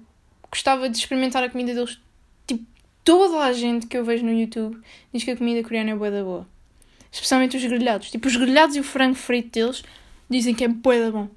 gostava 0.52 0.90
de 0.90 0.98
experimentar 0.98 1.44
a 1.44 1.50
comida 1.50 1.74
deles. 1.74 2.00
Tipo, 2.46 2.66
toda 3.04 3.46
a 3.46 3.54
gente 3.54 3.88
que 3.88 3.98
eu 3.98 4.04
vejo 4.04 4.26
no 4.26 4.34
YouTube 4.34 4.80
diz 5.14 5.24
que 5.24 5.32
a 5.32 5.38
comida 5.38 5.64
coreana 5.64 5.92
é 5.92 5.96
boa 5.96 6.12
da 6.12 6.24
boa. 6.24 6.48
Especialmente 7.12 7.58
os 7.58 7.64
grelhados. 7.64 8.12
Tipo, 8.12 8.28
os 8.28 8.36
grelhados 8.36 8.76
e 8.76 8.80
o 8.80 8.84
frango 8.84 9.16
frito 9.16 9.52
deles 9.52 9.84
dizem 10.30 10.54
que 10.54 10.64
é 10.64 10.68
boa 10.68 11.00
da 11.00 11.12
bom. 11.12 11.30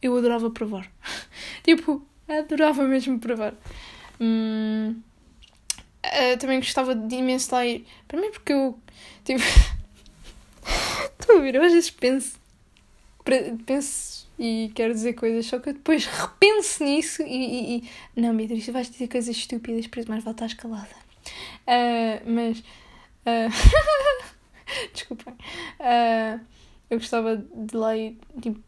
Eu 0.00 0.16
adorava 0.16 0.50
provar. 0.50 0.90
tipo, 1.64 2.06
adorava 2.28 2.84
mesmo 2.84 3.18
provar. 3.18 3.54
Hum, 4.20 4.96
uh, 6.04 6.38
também 6.38 6.60
gostava 6.60 6.94
de 6.94 7.16
imenso 7.16 7.54
lá 7.54 7.66
ir. 7.66 7.86
Para 8.06 8.20
mim, 8.20 8.30
porque 8.30 8.52
eu. 8.52 8.78
Tipo. 9.24 9.42
Estou 11.20 11.36
a 11.36 11.38
ouvir, 11.38 11.54
eu 11.54 11.62
às 11.62 11.72
vezes 11.72 11.90
penso, 11.90 12.38
penso 13.66 14.28
e 14.38 14.70
quero 14.74 14.94
dizer 14.94 15.14
coisas, 15.14 15.46
só 15.46 15.58
que 15.58 15.70
eu 15.70 15.72
depois 15.72 16.06
repenso 16.06 16.84
nisso 16.84 17.22
e, 17.22 17.26
e, 17.26 17.90
e... 18.16 18.20
não, 18.20 18.36
Beatriz, 18.36 18.64
tu 18.64 18.72
vais 18.72 18.88
dizer 18.88 19.08
coisas 19.08 19.36
estúpidas, 19.36 19.86
por 19.86 19.98
isso 19.98 20.08
mais 20.08 20.22
vale 20.22 20.34
estar 20.34 20.46
escalada. 20.46 21.08
Uh, 21.66 22.30
mas 22.30 22.58
uh... 22.60 24.22
desculpem. 24.92 25.34
Uh, 25.34 26.40
eu 26.88 26.98
gostava 26.98 27.36
de 27.36 27.76
lá 27.76 27.96
e 27.96 28.16
tipo, 28.40 28.62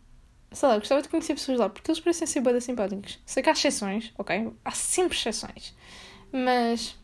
sei 0.53 0.69
lá, 0.69 0.79
gostava 0.79 1.03
de 1.03 1.09
conhecer 1.09 1.35
pessoas 1.35 1.59
lá, 1.59 1.69
porque 1.69 1.91
eles 1.91 2.01
parecem 2.01 2.27
ser 2.27 2.41
bem 2.41 2.61
simpáticos. 2.61 3.19
Sei 3.25 3.43
que 3.43 3.49
há 3.49 3.53
exceções, 3.53 4.13
ok? 4.19 4.53
Há 4.65 4.71
sempre 4.73 5.17
exceções. 5.17 5.75
Mas 6.33 6.97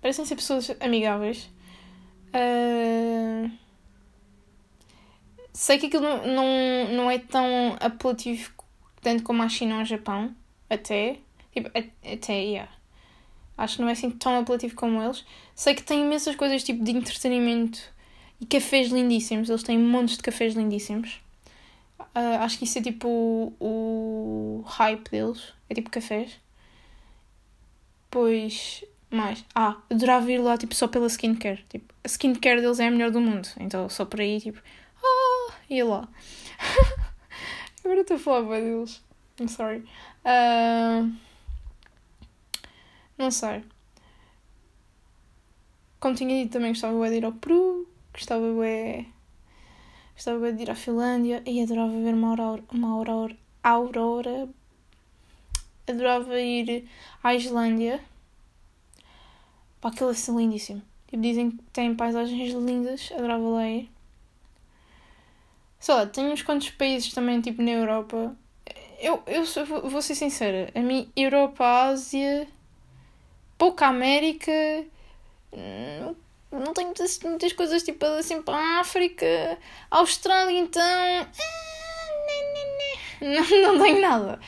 parecem 0.00 0.24
ser 0.24 0.36
pessoas 0.36 0.70
amigáveis. 0.80 1.50
Uh, 2.34 3.50
Sei 5.52 5.78
que 5.78 5.86
aquilo 5.86 6.02
não, 6.02 6.26
não, 6.26 6.92
não 6.92 7.10
é 7.10 7.18
tão 7.18 7.76
apelativo 7.78 8.50
tanto 9.02 9.22
como 9.22 9.42
a 9.42 9.48
China 9.48 9.76
ou 9.76 9.82
o 9.82 9.84
Japão, 9.84 10.34
até. 10.70 11.18
Tipo, 11.52 11.68
até, 11.68 12.32
yeah. 12.32 12.72
Acho 13.58 13.76
que 13.76 13.82
não 13.82 13.88
é 13.88 13.92
assim 13.92 14.10
tão 14.10 14.38
apelativo 14.38 14.74
como 14.74 15.02
eles. 15.02 15.24
Sei 15.54 15.74
que 15.74 15.82
tem 15.82 16.00
imensas 16.00 16.36
coisas 16.36 16.64
tipo 16.64 16.82
de 16.82 16.92
entretenimento 16.92 17.80
e 18.40 18.46
cafés 18.46 18.88
lindíssimos. 18.88 19.50
Eles 19.50 19.62
têm 19.62 19.78
montes 19.78 20.16
de 20.16 20.22
cafés 20.22 20.54
lindíssimos. 20.54 21.20
Uh, 22.00 22.40
acho 22.40 22.58
que 22.58 22.64
isso 22.64 22.78
é 22.78 22.82
tipo 22.82 23.08
o, 23.08 23.54
o 23.60 24.64
hype 24.66 25.10
deles. 25.10 25.52
É 25.68 25.74
tipo 25.74 25.90
cafés. 25.90 26.40
Pois, 28.10 28.84
mais. 29.10 29.44
Ah, 29.54 29.76
adorava 29.90 30.30
ir 30.30 30.38
lá 30.38 30.56
tipo 30.56 30.74
só 30.74 30.88
pela 30.88 31.06
skincare. 31.08 31.64
Tipo, 31.68 31.92
a 32.02 32.08
skincare 32.08 32.60
deles 32.60 32.80
é 32.80 32.86
a 32.86 32.90
melhor 32.90 33.10
do 33.10 33.20
mundo. 33.20 33.48
Então 33.60 33.88
só 33.88 34.04
por 34.04 34.20
aí, 34.20 34.40
tipo, 34.40 34.60
e 35.72 35.82
lá. 35.82 36.06
Agora 37.82 38.02
estou 38.02 38.16
a 38.16 38.20
falar 38.20 38.42
bem 38.42 38.62
deles. 38.62 39.02
I'm 39.40 39.48
sorry. 39.48 39.84
Uh, 40.24 41.10
não 43.16 43.30
sei. 43.30 43.64
Como 45.98 46.14
tinha 46.14 46.42
dito, 46.42 46.52
também 46.52 46.72
gostava 46.72 47.08
de 47.08 47.16
ir 47.16 47.24
ao 47.24 47.32
Peru. 47.32 47.88
Gostava 48.12 48.46
de, 48.52 49.06
gostava 50.14 50.52
de 50.52 50.62
ir 50.62 50.70
à 50.70 50.74
Finlândia. 50.74 51.42
E 51.46 51.62
adorava 51.62 51.92
ver 51.92 52.14
uma 52.14 52.28
aurora. 52.28 52.62
Uma 52.70 52.90
aurora, 52.90 53.36
aurora. 53.62 54.48
Adorava 55.88 56.38
ir 56.38 56.86
à 57.22 57.34
Islândia. 57.34 57.98
Pá, 59.80 59.88
aquilo 59.88 60.10
é 60.10 60.12
assim 60.12 60.36
lindíssimo. 60.36 60.82
Tipo, 61.08 61.22
dizem 61.22 61.50
que 61.50 61.62
tem 61.72 61.94
paisagens 61.94 62.52
lindas. 62.52 63.10
Adorava 63.16 63.48
lá 63.48 63.68
ir 63.68 63.90
sei 65.82 65.94
lá, 65.96 66.06
tenho 66.06 66.32
uns 66.32 66.42
quantos 66.42 66.70
países 66.70 67.12
também, 67.12 67.40
tipo, 67.40 67.60
na 67.60 67.72
Europa. 67.72 68.36
Eu, 69.00 69.20
eu 69.26 69.44
sou, 69.44 69.66
vou 69.66 70.00
ser 70.00 70.14
sincera, 70.14 70.70
a 70.76 70.80
mim, 70.80 71.10
Europa, 71.16 71.64
Ásia, 71.64 72.46
pouca 73.58 73.88
América, 73.88 74.52
não, 75.52 76.16
não 76.52 76.72
tenho 76.72 76.86
muitas, 76.86 77.18
muitas 77.24 77.52
coisas, 77.52 77.82
tipo, 77.82 78.06
assim, 78.06 78.40
para 78.42 78.56
a 78.56 78.80
África, 78.80 79.58
Austrália, 79.90 80.56
então, 80.56 80.80
ah, 80.80 81.26
não, 83.20 83.74
não 83.74 83.82
tenho 83.82 84.00
nada. 84.00 84.38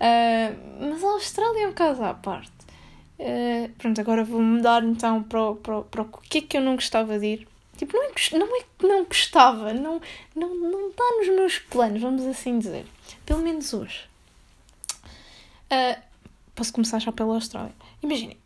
Uh, 0.00 0.88
mas 0.88 1.04
a 1.04 1.08
Austrália 1.08 1.64
é 1.64 1.68
um 1.68 1.74
caso 1.74 2.02
à 2.02 2.14
parte. 2.14 2.50
Uh, 3.18 3.68
pronto, 3.76 4.00
agora 4.00 4.24
vou 4.24 4.40
mudar 4.40 4.82
então 4.82 5.22
para, 5.22 5.54
para, 5.56 5.82
para 5.82 6.02
o 6.02 6.06
que 6.06 6.38
é 6.38 6.40
que 6.40 6.56
eu 6.56 6.62
não 6.62 6.76
gostava 6.76 7.18
de 7.18 7.26
ir. 7.26 7.48
Tipo, 7.78 7.96
não 7.96 8.04
é, 8.04 8.38
não 8.38 8.56
é 8.56 8.60
que 8.60 8.86
não 8.86 9.04
gostava, 9.04 9.72
não, 9.72 10.02
não, 10.34 10.52
não 10.52 10.90
está 10.90 11.04
nos 11.16 11.28
meus 11.28 11.58
planos, 11.60 12.02
vamos 12.02 12.26
assim 12.26 12.58
dizer. 12.58 12.84
Pelo 13.24 13.40
menos 13.40 13.72
hoje. 13.72 14.08
Uh, 15.70 16.02
posso 16.56 16.72
começar 16.72 16.98
já 16.98 17.12
pela 17.12 17.34
Austrália. 17.34 17.72
Imaginem, 18.02 18.36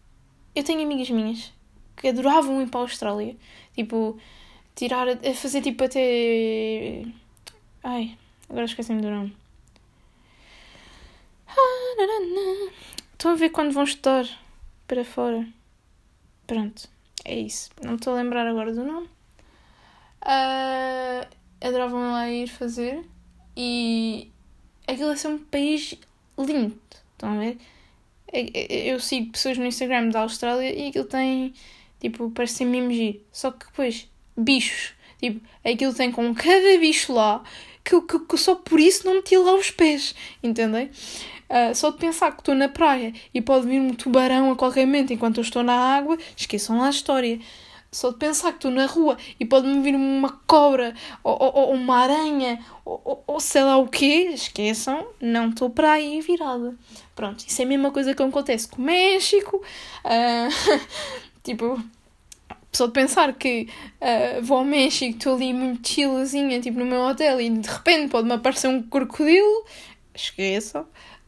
eu 0.55 0.63
tenho 0.63 0.83
amigas 0.83 1.09
minhas 1.09 1.51
que 1.97 2.09
adoravam 2.09 2.61
ir 2.61 2.69
para 2.69 2.81
a 2.81 2.83
Austrália. 2.83 3.35
Tipo, 3.75 4.21
tirar, 4.75 5.07
fazer 5.35 5.63
tipo 5.63 5.83
até. 5.83 7.05
Ai, 7.83 8.19
agora 8.51 8.67
esqueci-me 8.67 9.01
do 9.01 9.11
nome. 9.11 9.35
Estão 13.13 13.33
a 13.33 13.35
ver 13.35 13.49
quando 13.49 13.73
vão 13.73 13.85
estudar 13.85 14.29
para 14.87 15.07
fora. 15.07 15.49
Pronto, 16.47 16.87
é 17.25 17.39
isso. 17.39 17.71
Não 17.83 17.95
estou 17.95 18.13
a 18.13 18.17
lembrar 18.17 18.47
agora 18.47 18.75
do 18.75 18.85
nome. 18.85 19.09
Uh, 20.23 21.27
adoravam 21.61 22.13
lá 22.13 22.31
ir 22.31 22.49
fazer 22.49 23.05
e 23.57 24.31
aquilo 24.87 25.11
é 25.11 25.17
ser 25.17 25.29
um 25.29 25.39
país 25.39 25.95
lindo. 26.39 26.79
Estão 27.13 27.35
a 27.35 27.39
ver? 27.39 27.59
Eu 28.33 28.99
sigo 28.99 29.33
pessoas 29.33 29.59
no 29.59 29.67
Instagram 29.67 30.09
da 30.09 30.21
Austrália 30.21 30.73
e 30.73 30.89
aquilo 30.89 31.05
tem 31.05 31.53
tipo, 32.01 32.31
parece 32.31 32.55
ser 32.55 32.65
mesmo 32.65 32.91
giro. 32.93 33.21
Só 33.31 33.51
que 33.51 33.67
depois, 33.67 34.09
bichos, 34.37 34.93
tipo, 35.21 35.41
aquilo 35.65 35.95
tem 35.95 36.11
com 36.11 36.35
cada 36.35 36.79
bicho 36.79 37.13
lá 37.13 37.43
que, 37.85 38.01
que, 38.03 38.19
que 38.21 38.37
só 38.37 38.55
por 38.55 38.81
isso 38.81 39.07
não 39.07 39.15
meti 39.15 39.37
lá 39.37 39.55
os 39.55 39.71
pés, 39.71 40.15
entendem? 40.43 40.91
Uh, 41.49 41.75
só 41.75 41.91
de 41.91 41.99
pensar 41.99 42.33
que 42.33 42.41
estou 42.41 42.55
na 42.55 42.69
praia 42.69 43.13
e 43.35 43.41
pode 43.41 43.67
vir 43.67 43.81
um 43.81 43.93
tubarão 43.93 44.51
a 44.51 44.57
qualquer 44.57 44.87
momento 44.87 45.13
enquanto 45.13 45.39
eu 45.39 45.43
estou 45.43 45.63
na 45.63 45.75
água, 45.75 46.17
esqueçam 46.37 46.79
lá 46.79 46.87
a 46.87 46.91
história. 46.91 47.39
Só 47.93 48.11
de 48.11 48.17
pensar 48.17 48.53
que 48.53 48.57
estou 48.57 48.71
na 48.71 48.87
rua 48.87 49.19
e 49.39 49.45
pode-me 49.45 49.83
vir 49.83 49.95
uma 49.95 50.31
cobra 50.47 50.95
ou, 51.23 51.37
ou, 51.39 51.55
ou 51.55 51.75
uma 51.75 51.99
aranha 51.99 52.59
ou, 52.87 53.23
ou, 53.27 53.39
sei 53.39 53.63
lá 53.63 53.77
o 53.77 53.87
quê, 53.87 54.31
esqueçam, 54.33 55.07
não 55.21 55.51
estou 55.51 55.69
para 55.69 55.93
aí 55.93 56.23
virada. 56.23 56.75
Pronto, 57.15 57.45
isso 57.47 57.61
é 57.61 57.67
a 57.67 57.69
mesma 57.69 57.91
coisa 57.91 58.15
que 58.15 58.23
acontece 58.23 58.67
com 58.67 58.81
o 58.81 58.85
México. 58.85 59.63
Uh, 60.07 60.81
tipo, 61.45 61.79
só 62.73 62.87
de 62.87 62.93
pensar 62.93 63.35
que 63.35 63.69
uh, 64.01 64.43
vou 64.43 64.59
ao 64.59 64.65
México, 64.65 65.19
estou 65.19 65.35
ali 65.35 65.53
muito 65.53 65.87
chillazinha, 65.87 66.63
tipo, 66.63 66.79
no 66.79 66.87
meu 66.87 67.03
hotel 67.03 67.43
e 67.43 67.51
de 67.51 67.69
repente 67.69 68.09
pode-me 68.09 68.33
aparecer 68.33 68.69
um 68.69 68.83
crocodilo, 68.83 69.67
esqueçam. 70.15 70.83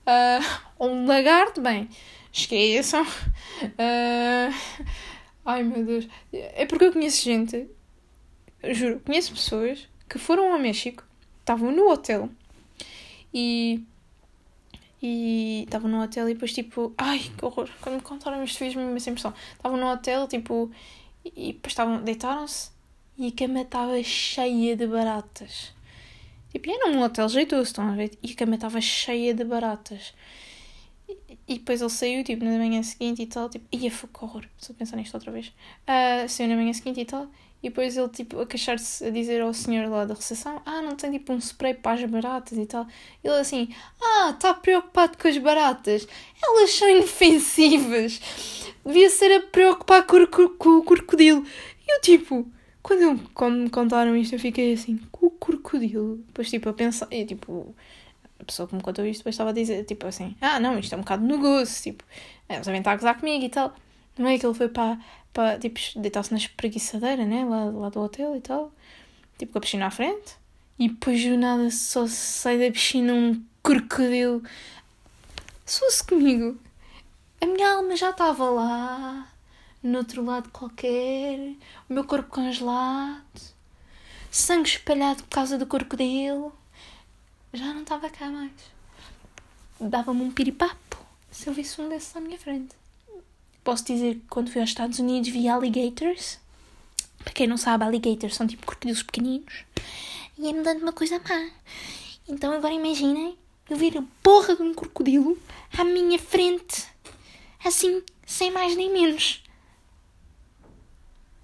Uh, 0.07 0.45
ou 0.79 0.91
um 0.91 1.07
lagarto, 1.07 1.61
bem, 1.61 1.91
esqueçam. 2.33 3.03
Uh, 3.03 4.55
ai 5.45 5.63
meu 5.63 5.85
Deus. 5.85 6.09
É 6.33 6.67
porque 6.67 6.85
eu 6.85 6.93
conheço 6.93 7.25
gente, 7.25 7.69
juro, 8.71 9.01
conheço 9.01 9.33
pessoas 9.33 9.89
que 10.09 10.19
foram 10.19 10.53
ao 10.53 10.59
México, 10.59 11.05
estavam 11.41 11.73
no 11.73 11.91
hotel 11.91 12.31
e. 13.33 13.83
E 15.07 15.65
estavam 15.65 15.91
no 15.91 16.03
hotel 16.03 16.31
e 16.31 16.35
depois 16.35 16.53
tipo. 16.53 16.95
Ai 16.97 17.19
que 17.19 17.45
horror! 17.45 17.69
Quando 17.83 17.97
me 17.97 18.01
contaram 18.01 18.43
isto 18.43 18.59
fez-me 18.59 18.83
essa 18.97 19.11
impressão. 19.11 19.35
Estavam 19.53 19.79
no 19.79 19.87
hotel 19.87 20.27
tipo. 20.27 20.71
E 21.25 21.53
depois 21.53 21.73
estavam. 21.73 22.03
Deitaram-se 22.03 22.71
e 23.17 23.29
a 23.29 23.33
cama 23.33 23.61
estava 23.61 24.03
cheia 24.03 24.77
de 24.77 24.87
baratas. 24.87 25.73
Tipo, 26.51 26.71
era 26.71 26.89
um 26.89 27.03
hotel 27.03 27.29
jeitoso, 27.29 27.63
estão 27.63 27.89
a 27.89 27.95
ver? 27.95 28.17
E 28.23 28.33
a 28.33 28.35
cama 28.35 28.55
estava 28.55 28.81
cheia 28.81 29.35
de 29.35 29.45
baratas. 29.45 30.15
E, 31.47 31.59
depois 31.59 31.81
ele 31.81 31.91
saiu, 31.91 32.25
tipo, 32.25 32.45
na 32.45 32.53
manhã 32.53 32.83
seguinte 32.83 33.23
e 33.23 33.27
tal, 33.27 33.49
tipo, 33.49 33.67
ia 33.71 33.91
foi 33.91 34.09
que 34.09 34.25
horror, 34.25 34.45
só 34.57 34.73
pensar 34.73 34.97
nisto 34.97 35.15
outra 35.15 35.31
vez. 35.31 35.49
Uh, 35.49 36.29
saiu 36.29 36.49
na 36.49 36.57
manhã 36.57 36.73
seguinte 36.73 37.01
e 37.01 37.05
tal, 37.05 37.29
e 37.65 37.71
depois 37.71 37.97
ele, 37.97 38.09
tipo, 38.11 38.39
a 38.41 38.47
queixar-se, 38.47 39.07
a 39.07 39.11
dizer 39.11 39.41
ao 39.41 39.55
senhor 39.55 39.89
lá 39.89 40.05
da 40.05 40.13
recepção, 40.13 40.61
ah, 40.67 40.83
não 40.83 40.97
tem, 40.97 41.13
tipo, 41.13 41.33
um 41.33 41.39
spray 41.39 41.73
para 41.73 41.93
as 41.93 42.11
baratas 42.11 42.59
e 42.59 42.67
tal. 42.67 42.87
Ele 43.23 43.35
assim, 43.35 43.75
ah, 44.03 44.33
está 44.35 44.53
preocupado 44.53 45.17
com 45.17 45.27
as 45.27 45.39
baratas. 45.39 46.07
Elas 46.43 46.71
são 46.73 46.87
inofensivas. 46.91 48.21
Devia 48.85 49.09
ser 49.09 49.33
a 49.33 49.41
preocupar 49.41 50.07
com, 50.07 50.27
com, 50.27 50.49
com 50.51 50.69
o 50.77 50.83
crocodilo. 50.83 51.43
E 51.87 51.95
eu, 51.97 52.03
tipo, 52.03 52.47
quando, 52.83 53.19
quando 53.33 53.57
me 53.57 53.71
contaram 53.71 54.15
isto, 54.15 54.35
eu 54.35 54.39
fiquei 54.39 54.75
assim, 54.75 55.01
com 55.11 55.27
o 55.27 55.31
crocodilo. 55.31 56.19
Depois, 56.19 56.51
tipo, 56.51 56.69
a 56.69 56.73
pensar, 56.75 57.09
e 57.11 57.25
tipo, 57.25 57.75
a 58.39 58.45
pessoa 58.45 58.69
que 58.69 58.75
me 58.75 58.83
contou 58.83 59.05
isto 59.07 59.21
depois 59.21 59.35
estava 59.35 59.51
a 59.51 59.53
dizer, 59.53 59.85
tipo 59.85 60.07
assim, 60.07 60.37
ah, 60.41 60.59
não, 60.61 60.79
isto 60.79 60.93
é 60.93 60.97
um 60.97 61.01
bocado 61.01 61.25
negoço, 61.25 61.83
tipo, 61.83 62.05
eles 62.49 62.67
devem 62.67 62.81
estar 62.81 62.93
a 62.93 62.97
gozar 62.97 63.19
comigo 63.19 63.45
e 63.45 63.49
tal. 63.49 63.75
Não 64.19 64.29
é 64.29 64.39
que 64.39 64.47
ele 64.47 64.55
foi 64.55 64.69
para, 64.69 64.99
para 65.33 65.59
tipo, 65.59 65.79
deitar-se 65.97 66.31
na 66.31 66.39
espreguiçadeira, 66.39 67.25
né, 67.25 67.45
lá, 67.45 67.65
lá 67.65 67.89
do 67.89 68.01
hotel 68.01 68.37
e 68.37 68.41
tal, 68.41 68.73
tipo, 69.39 69.53
com 69.53 69.59
a 69.59 69.61
piscina 69.61 69.87
à 69.87 69.91
frente. 69.91 70.37
E 70.79 70.89
depois 70.89 71.25
do 71.25 71.37
nada 71.37 71.71
só 71.71 72.07
sai 72.07 72.59
da 72.59 72.71
piscina 72.71 73.13
um 73.15 73.43
crocodilo. 73.63 74.43
Se 75.65 75.81
fosse 75.81 76.05
comigo, 76.05 76.59
a 77.41 77.47
minha 77.47 77.77
alma 77.77 77.97
já 77.97 78.11
estava 78.11 78.51
lá 78.51 79.29
no 79.83 79.99
outro 79.99 80.25
lado 80.25 80.49
qualquer, 80.51 81.39
o 81.89 81.93
meu 81.93 82.05
corpo 82.05 82.31
congelado, 82.31 83.23
sangue 84.31 84.69
espalhado 84.69 85.23
por 85.23 85.29
causa 85.29 85.59
do 85.59 85.67
crocodilo. 85.67 86.53
Já 87.55 87.73
não 87.73 87.83
estava 87.83 88.11
cá 88.11 88.29
mais. 88.29 88.51
Dava-me 89.81 90.23
um 90.23 90.31
piripapo 90.33 90.99
se 91.31 91.49
eu 91.49 91.55
visse 91.55 91.81
um 91.81 91.89
desses 91.89 92.15
à 92.17 92.21
minha 92.21 92.37
frente. 92.37 92.75
Posso 93.63 93.85
dizer 93.85 94.17
que 94.17 94.27
quando 94.29 94.51
fui 94.51 94.61
aos 94.61 94.71
Estados 94.71 94.99
Unidos 94.99 95.31
vi 95.31 95.49
alligators. 95.49 96.41
Para 97.23 97.33
quem 97.33 97.47
não 97.47 97.57
sabe, 97.57 97.85
alligators 97.85 98.35
são 98.35 98.45
tipo 98.45 98.67
crocodilos 98.67 99.05
pequeninos. 99.05 99.65
E 100.37 100.49
é-me 100.49 100.65
dando 100.65 100.83
uma 100.83 100.93
coisa 100.93 101.21
má. 101.21 101.51
Então 102.29 102.53
agora 102.53 102.75
imaginem 102.75 103.39
eu 103.71 103.77
ver 103.77 103.97
a 103.99 104.05
porra 104.21 104.57
de 104.57 104.63
um 104.63 104.75
crocodilo 104.75 105.39
à 105.79 105.85
minha 105.85 106.19
frente. 106.19 106.85
Assim, 107.65 108.03
sem 108.27 108.51
mais 108.51 108.75
nem 108.75 108.91
menos 108.91 109.44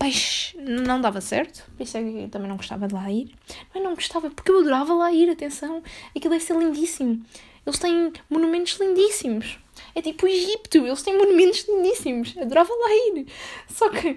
peixe 0.00 0.56
não 0.56 0.98
dava 0.98 1.20
certo, 1.20 1.70
por 1.76 1.82
isso 1.82 1.96
é 1.98 2.02
que 2.02 2.22
eu 2.22 2.28
também 2.30 2.48
não 2.48 2.56
gostava 2.56 2.88
de 2.88 2.94
lá 2.94 3.08
ir. 3.10 3.32
Mas 3.72 3.82
não 3.82 3.94
gostava, 3.94 4.30
porque 4.30 4.50
eu 4.50 4.60
adorava 4.60 4.94
lá 4.94 5.12
ir, 5.12 5.30
atenção, 5.30 5.82
aquilo 6.16 6.32
deve 6.32 6.42
ser 6.42 6.56
lindíssimo. 6.56 7.22
Eles 7.66 7.78
têm 7.78 8.10
monumentos 8.30 8.80
lindíssimos. 8.80 9.58
É 9.94 10.00
tipo 10.00 10.24
o 10.24 10.28
Egito, 10.28 10.78
eles 10.78 11.02
têm 11.02 11.16
monumentos 11.16 11.66
lindíssimos. 11.68 12.34
Adorava 12.38 12.72
lá 12.72 12.90
ir. 12.90 13.26
Só 13.68 13.90
que 13.90 14.16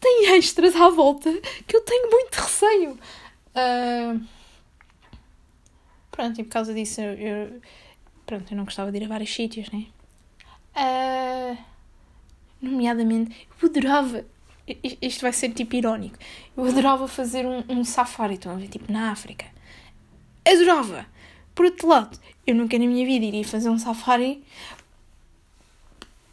tem 0.00 0.36
extras 0.36 0.76
à 0.76 0.88
volta 0.88 1.30
que 1.66 1.76
eu 1.76 1.80
tenho 1.80 2.10
muito 2.10 2.34
receio. 2.36 2.98
Uh... 3.56 4.24
Pronto, 6.12 6.40
e 6.40 6.44
por 6.44 6.50
causa 6.50 6.72
disso 6.72 7.00
eu, 7.00 7.14
eu, 7.14 7.60
Pronto, 8.24 8.52
eu 8.52 8.56
não 8.56 8.64
gostava 8.64 8.92
de 8.92 8.98
ir 8.98 9.04
a 9.04 9.08
vários 9.08 9.34
sítios, 9.34 9.68
né? 9.70 9.86
Uh... 10.76 11.58
Nomeadamente, 12.62 13.48
eu 13.60 13.68
adorava 13.68 14.24
isto 15.00 15.22
vai 15.22 15.32
ser 15.32 15.52
tipo 15.52 15.74
irónico. 15.76 16.16
Eu 16.56 16.64
adorava 16.64 17.06
fazer 17.06 17.44
um, 17.46 17.62
um 17.68 17.84
safari, 17.84 18.34
estão 18.34 18.52
a 18.52 18.56
ver? 18.56 18.68
Tipo 18.68 18.90
na 18.90 19.10
África. 19.10 19.46
Adorava! 20.46 21.06
Por 21.54 21.66
outro 21.66 21.86
lado, 21.86 22.18
eu 22.46 22.54
nunca 22.54 22.78
na 22.78 22.86
minha 22.86 23.06
vida 23.06 23.24
iria 23.24 23.44
fazer 23.44 23.68
um 23.68 23.78
safari 23.78 24.42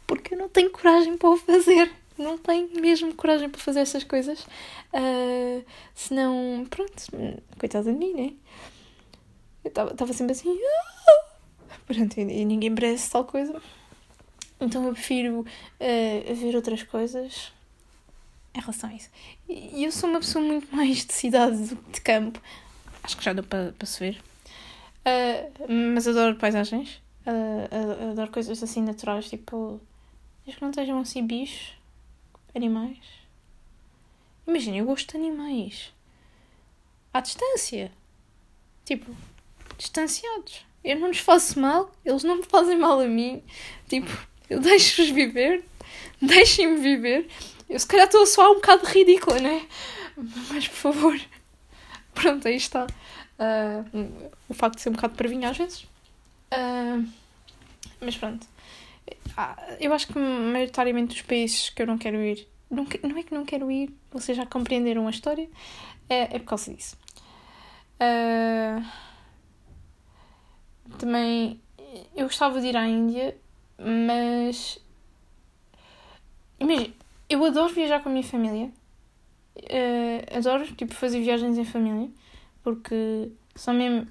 porque 0.06 0.34
eu 0.34 0.38
não 0.38 0.48
tenho 0.48 0.70
coragem 0.70 1.16
para 1.16 1.30
o 1.30 1.36
fazer. 1.36 1.90
Não 2.18 2.36
tenho 2.36 2.68
mesmo 2.80 3.14
coragem 3.14 3.48
para 3.48 3.60
fazer 3.60 3.80
essas 3.80 4.04
coisas. 4.04 4.42
Uh, 4.92 5.64
senão, 5.94 6.66
pronto, 6.68 6.92
coitada 7.58 7.90
de 7.90 7.98
mim, 7.98 8.12
né? 8.12 8.32
Eu 9.64 9.70
estava 9.70 10.12
sempre 10.12 10.32
assim. 10.32 10.54
Ah! 10.54 11.34
Pronto, 11.86 12.20
e 12.20 12.44
ninguém 12.44 12.70
merece 12.70 13.10
tal 13.10 13.24
coisa. 13.24 13.60
Então 14.60 14.86
eu 14.86 14.92
prefiro 14.92 15.40
uh, 15.40 16.34
ver 16.34 16.54
outras 16.54 16.82
coisas 16.82 17.52
em 18.54 18.60
relação 18.60 18.90
a 18.90 18.94
isso. 18.94 19.08
E 19.48 19.84
eu 19.84 19.92
sou 19.92 20.10
uma 20.10 20.20
pessoa 20.20 20.44
muito 20.44 20.74
mais 20.74 21.04
de 21.04 21.12
cidade 21.12 21.56
do 21.68 21.76
que 21.76 21.92
de 21.92 22.00
campo. 22.00 22.40
Acho 23.02 23.16
que 23.16 23.24
já 23.24 23.32
deu 23.32 23.44
para, 23.44 23.74
se 23.84 23.98
ver. 23.98 24.22
Uh, 25.04 25.92
mas 25.94 26.06
adoro 26.06 26.36
paisagens. 26.36 27.00
Uh, 27.26 28.10
adoro 28.12 28.30
coisas 28.30 28.62
assim 28.62 28.82
naturais, 28.82 29.28
tipo. 29.28 29.80
Desde 30.44 30.58
que 30.58 30.62
não 30.62 30.70
estejam 30.70 30.98
assim 30.98 31.26
bichos, 31.26 31.74
animais. 32.54 32.98
Imagina, 34.46 34.76
eu 34.76 34.86
gosto 34.86 35.10
de 35.10 35.16
animais. 35.16 35.92
À 37.12 37.20
distância. 37.20 37.92
Tipo, 38.84 39.14
distanciados. 39.78 40.64
Eu 40.82 40.98
não 40.98 41.08
lhes 41.08 41.18
faço 41.18 41.60
mal, 41.60 41.92
eles 42.04 42.24
não 42.24 42.36
me 42.36 42.42
fazem 42.42 42.76
mal 42.76 42.98
a 42.98 43.06
mim. 43.06 43.42
Tipo, 43.88 44.10
eu 44.50 44.58
deixo-os 44.60 45.10
viver, 45.10 45.64
deixem-me 46.20 46.76
viver. 46.78 47.28
Eu 47.72 47.78
se 47.78 47.86
calhar 47.86 48.04
estou 48.04 48.22
a 48.22 48.26
soar 48.26 48.50
um 48.50 48.56
bocado 48.56 48.84
ridícula, 48.84 49.38
né? 49.38 49.66
Mas 50.50 50.68
por 50.68 50.76
favor. 50.76 51.20
Pronto, 52.12 52.46
aí 52.46 52.56
está. 52.56 52.86
Uh, 53.38 54.30
o 54.46 54.52
facto 54.52 54.76
de 54.76 54.82
ser 54.82 54.90
um 54.90 54.92
bocado 54.92 55.16
parvinha 55.16 55.48
às 55.48 55.56
vezes. 55.56 55.80
Uh, 56.52 57.08
mas 57.98 58.14
pronto. 58.18 58.46
ah, 59.38 59.56
eu 59.80 59.90
acho 59.94 60.08
que 60.08 60.18
maioritariamente 60.18 61.14
dos 61.14 61.22
países 61.22 61.70
que 61.70 61.80
eu 61.80 61.86
não 61.86 61.96
quero 61.96 62.18
ir, 62.18 62.46
não, 62.70 62.86
não 63.04 63.16
é 63.16 63.22
que 63.22 63.32
não 63.32 63.46
quero 63.46 63.70
ir, 63.70 63.90
vocês 64.10 64.36
já 64.36 64.44
compreenderam 64.44 65.06
a 65.06 65.10
história, 65.10 65.48
é, 66.10 66.36
é 66.36 66.38
por 66.38 66.44
causa 66.44 66.74
disso. 66.74 66.94
Uh, 67.96 68.84
também 70.98 71.58
eu 72.14 72.26
gostava 72.26 72.60
de 72.60 72.66
ir 72.66 72.76
à 72.76 72.86
Índia, 72.86 73.34
mas 73.78 74.78
imagina, 76.60 77.01
eu 77.32 77.44
adoro 77.44 77.72
viajar 77.72 78.00
com 78.02 78.08
a 78.08 78.12
minha 78.12 78.24
família. 78.24 78.70
Uh, 79.56 80.36
adoro 80.38 80.66
tipo, 80.74 80.94
fazer 80.94 81.20
viagens 81.20 81.58
em 81.58 81.64
família 81.64 82.08
porque 82.62 83.30
são 83.54 83.74
mesmo. 83.74 84.06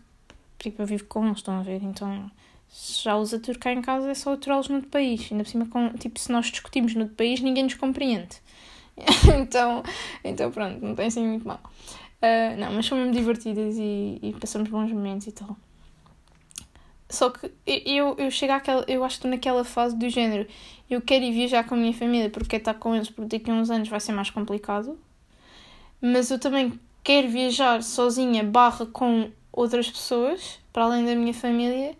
Tipo, 0.59 0.83
eu 0.83 0.85
vivo 0.85 1.05
com 1.05 1.25
eles, 1.25 1.37
estão 1.37 1.55
a 1.55 1.63
ver? 1.63 1.81
Então 1.83 2.29
se 2.69 3.03
já 3.03 3.17
os 3.17 3.33
cá 3.59 3.73
em 3.73 3.81
casa 3.81 4.11
é 4.11 4.13
só 4.13 4.33
aturá-los 4.33 4.69
no 4.69 4.75
outro 4.75 4.89
país. 4.89 5.27
Ainda 5.31 5.43
por 5.43 5.49
cima, 5.49 5.65
com, 5.65 5.89
tipo, 5.93 6.19
se 6.19 6.31
nós 6.31 6.45
discutimos 6.47 6.93
no 6.93 7.01
outro 7.01 7.15
país, 7.15 7.41
ninguém 7.41 7.63
nos 7.63 7.73
compreende. 7.73 8.37
então, 9.39 9.83
então, 10.23 10.51
pronto, 10.51 10.83
não 10.85 10.95
tem 10.95 11.07
assim 11.07 11.25
muito 11.25 11.47
mal. 11.47 11.59
Uh, 12.21 12.59
não, 12.59 12.71
mas 12.73 12.85
são 12.85 12.97
mesmo 12.97 13.13
divertidas 13.13 13.75
e, 13.77 14.19
e 14.21 14.35
passamos 14.39 14.69
bons 14.69 14.91
momentos 14.91 15.27
e 15.27 15.31
tal. 15.31 15.57
Só 17.11 17.29
que 17.29 17.51
eu, 17.67 18.15
eu 18.17 18.31
chego 18.31 18.53
àquela. 18.53 18.85
Eu 18.87 19.03
acho 19.03 19.15
que 19.15 19.19
estou 19.19 19.31
naquela 19.31 19.65
fase 19.65 19.95
do 19.97 20.09
género. 20.09 20.47
Eu 20.89 21.01
quero 21.01 21.25
ir 21.25 21.33
viajar 21.33 21.65
com 21.65 21.75
a 21.75 21.77
minha 21.77 21.93
família 21.93 22.29
porque 22.29 22.55
estar 22.55 22.73
com 22.73 22.95
eles 22.95 23.09
porque 23.09 23.37
daqui 23.37 23.51
a 23.51 23.53
uns 23.53 23.69
anos 23.69 23.89
vai 23.89 23.99
ser 23.99 24.13
mais 24.13 24.29
complicado. 24.29 24.97
Mas 26.01 26.31
eu 26.31 26.39
também 26.39 26.79
quero 27.03 27.29
viajar 27.29 27.83
sozinha 27.83 28.43
barra 28.43 28.85
com 28.85 29.29
outras 29.51 29.89
pessoas, 29.89 30.59
para 30.71 30.83
além 30.83 31.05
da 31.05 31.13
minha 31.13 31.33
família, 31.33 31.95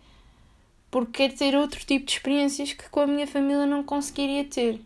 porque 0.90 1.28
quero 1.28 1.38
ter 1.38 1.56
outro 1.56 1.78
tipo 1.80 2.06
de 2.06 2.12
experiências 2.12 2.72
que 2.72 2.88
com 2.88 3.00
a 3.00 3.06
minha 3.06 3.26
família 3.26 3.66
não 3.66 3.82
conseguiria 3.82 4.44
ter. 4.44 4.80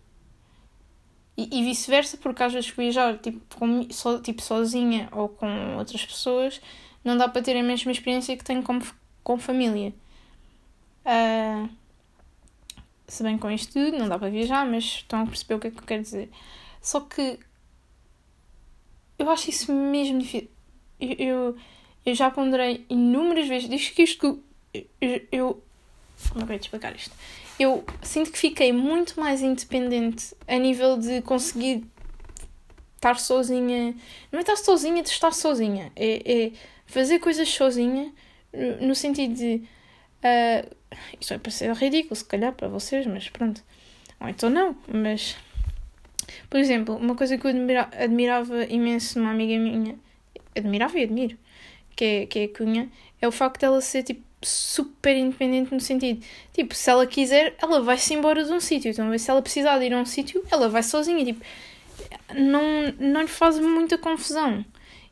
E, 1.37 1.61
e 1.61 1.65
vice-versa, 1.65 2.17
porque 2.17 2.43
às 2.43 2.53
vezes 2.53 2.71
viajar 2.71 3.19
tipo, 3.19 3.41
com, 3.57 3.87
so, 3.91 4.21
tipo 4.21 4.43
sozinha 4.43 5.09
ou 5.13 5.29
com 5.29 5.77
outras 5.77 6.05
pessoas 6.05 6.61
não 7.05 7.17
dá 7.17 7.29
para 7.29 7.43
ter 7.43 7.57
a 7.57 7.63
mesma 7.63 7.93
experiência 7.93 8.37
que 8.37 8.45
tenho 8.45 8.63
com, 8.63 8.81
com 9.23 9.39
família. 9.39 9.95
Uh, 11.07 11.69
se 13.07 13.23
bem 13.23 13.39
com 13.39 13.51
isto 13.51 13.73
tudo, 13.73 13.97
não 13.97 14.09
dá 14.09 14.19
para 14.19 14.29
viajar, 14.29 14.67
mas 14.67 14.85
estão 14.85 15.23
a 15.23 15.27
perceber 15.27 15.55
o 15.55 15.61
que 15.61 15.69
é 15.69 15.71
que 15.71 15.79
eu 15.79 15.85
quero 15.85 16.03
dizer. 16.03 16.31
Só 16.83 17.01
que 17.01 17.39
eu 19.19 19.31
acho 19.31 19.51
isso 19.51 19.73
mesmo 19.73 20.19
difícil. 20.19 20.51
Eu, 21.01 21.13
eu, 21.19 21.57
eu 22.05 22.15
já 22.15 22.31
ponderei 22.31 22.85
inúmeras 22.89 23.49
vezes, 23.49 23.69
diz 23.69 23.89
que 23.91 24.03
isto. 24.03 24.43
Eu, 25.01 25.27
eu. 25.31 25.63
Como 26.31 26.45
é 26.45 26.47
que 26.47 26.53
eu 26.53 26.57
explicar 26.57 26.95
isto? 26.97 27.15
Eu 27.59 27.85
sinto 28.03 28.33
que 28.33 28.39
fiquei 28.39 28.73
muito 28.73 29.19
mais 29.19 29.43
independente 29.43 30.35
a 30.47 30.57
nível 30.59 30.99
de 30.99 31.23
conseguir 31.23 31.85
estar 32.97 33.19
sozinha. 33.19 33.95
Não 34.33 34.39
é 34.39 34.43
estar 34.43 34.57
sozinha 34.57 35.03
de 35.03 35.09
estar 35.09 35.33
sozinha, 35.33 35.93
é, 35.95 36.47
é 36.47 36.53
fazer 36.87 37.19
coisas 37.19 37.49
sozinha, 37.49 38.13
no 38.81 38.95
sentido 38.95 39.35
de. 39.35 39.63
Uh, 40.23 40.77
isto 41.21 41.31
vai 41.31 41.39
parecer 41.39 41.73
ridículo, 41.75 42.17
se 42.17 42.25
calhar, 42.25 42.53
para 42.53 42.69
vocês, 42.69 43.07
mas 43.07 43.29
pronto. 43.29 43.63
Ou 44.21 44.29
então 44.29 44.51
não, 44.51 44.77
mas. 44.89 45.37
Por 46.51 46.59
exemplo, 46.59 46.97
uma 46.97 47.15
coisa 47.15 47.39
que 47.39 47.47
eu 47.47 47.51
admira, 47.51 47.89
admirava 47.93 48.65
imenso 48.65 49.19
numa 49.19 49.31
amiga 49.31 49.59
minha, 49.59 49.97
admirava 50.57 50.99
e 50.99 51.05
admiro, 51.05 51.37
que 51.95 52.05
é, 52.05 52.27
que 52.27 52.39
é 52.41 52.45
a 52.45 52.49
Cunha, 52.49 52.91
é 53.21 53.29
o 53.29 53.33
facto 53.33 53.61
dela 53.61 53.81
ser 53.81 54.03
tipo 54.03 54.25
super 54.43 55.17
independente 55.17 55.73
no 55.73 55.81
sentido, 55.81 56.25
tipo, 56.53 56.75
se 56.75 56.91
ela 56.91 57.07
quiser, 57.07 57.55
ela 57.61 57.81
vai-se 57.81 58.13
embora 58.15 58.45
de 58.45 58.53
um 58.53 58.61
sítio, 58.61 58.91
então 58.91 59.17
se 59.19 59.31
ela 59.31 59.43
precisar 59.43 59.79
de 59.79 59.87
ir 59.87 59.95
a 59.95 59.99
um 59.99 60.05
sítio, 60.05 60.43
ela 60.51 60.69
vai 60.69 60.83
sozinha, 60.83 61.25
tipo, 61.25 61.41
não, 62.35 62.63
não 62.99 63.23
lhe 63.23 63.29
faz 63.29 63.59
muita 63.59 63.97
confusão. 63.97 64.65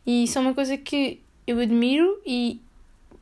E 0.06 0.24
isso 0.24 0.38
é 0.38 0.40
uma 0.40 0.54
coisa 0.54 0.76
que 0.76 1.20
eu 1.46 1.58
admiro 1.58 2.20
e, 2.26 2.60